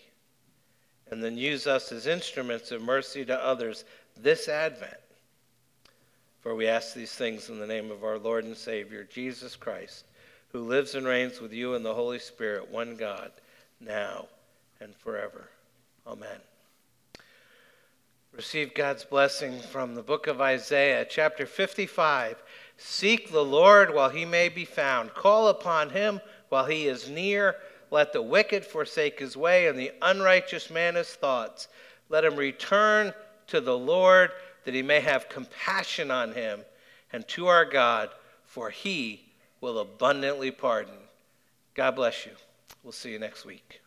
And 1.12 1.24
then 1.24 1.38
use 1.38 1.68
us 1.68 1.92
as 1.92 2.08
instruments 2.08 2.72
of 2.72 2.82
mercy 2.82 3.24
to 3.26 3.40
others 3.40 3.86
this 4.18 4.50
Advent. 4.50 4.98
For 6.46 6.54
we 6.54 6.68
ask 6.68 6.94
these 6.94 7.12
things 7.12 7.50
in 7.50 7.58
the 7.58 7.66
name 7.66 7.90
of 7.90 8.04
our 8.04 8.20
Lord 8.20 8.46
and 8.46 8.56
Savior, 8.56 9.04
Jesus 9.04 9.56
Christ, 9.56 10.06
who 10.50 10.60
lives 10.60 10.94
and 10.94 11.04
reigns 11.04 11.42
with 11.42 11.52
you 11.52 11.74
in 11.74 11.82
the 11.82 11.96
Holy 11.96 12.20
Spirit, 12.20 12.70
one 12.70 12.96
God, 12.96 13.32
now 13.80 14.28
and 14.80 14.96
forever. 14.96 15.50
Amen. 16.06 16.38
Receive 18.32 18.76
God's 18.76 19.04
blessing 19.04 19.60
from 19.60 19.96
the 19.96 20.04
book 20.04 20.28
of 20.28 20.40
Isaiah, 20.40 21.08
chapter 21.10 21.48
55. 21.48 22.44
Seek 22.78 23.32
the 23.32 23.44
Lord 23.44 23.92
while 23.92 24.10
he 24.10 24.24
may 24.24 24.48
be 24.48 24.66
found, 24.66 25.16
call 25.16 25.48
upon 25.48 25.90
him 25.90 26.22
while 26.50 26.68
he 26.68 26.88
is 26.88 27.10
near. 27.10 27.56
Let 27.90 28.14
the 28.14 28.22
wicked 28.22 28.64
forsake 28.64 29.18
his 29.18 29.36
way, 29.36 29.66
and 29.66 29.80
the 29.80 29.94
unrighteous 30.04 30.70
man 30.70 30.94
his 30.94 31.10
thoughts. 31.10 31.70
Let 32.08 32.24
him 32.24 32.36
return 32.36 33.16
to 33.48 33.62
the 33.62 33.78
Lord, 33.78 34.32
that 34.66 34.74
he 34.74 34.82
may 34.82 35.00
have 35.00 35.30
compassion 35.30 36.12
on 36.12 36.34
him, 36.34 36.62
and 37.14 37.28
to 37.30 37.48
our 37.48 37.66
God, 37.66 38.10
for 38.44 38.70
he 38.70 39.24
will 39.62 39.80
abundantly 39.80 40.52
pardon. 40.52 40.94
God 41.74 41.96
bless 41.96 42.26
you. 42.26 42.34
We'll 42.84 42.92
see 42.92 43.12
you 43.12 43.20
next 43.20 43.46
week. 43.46 43.82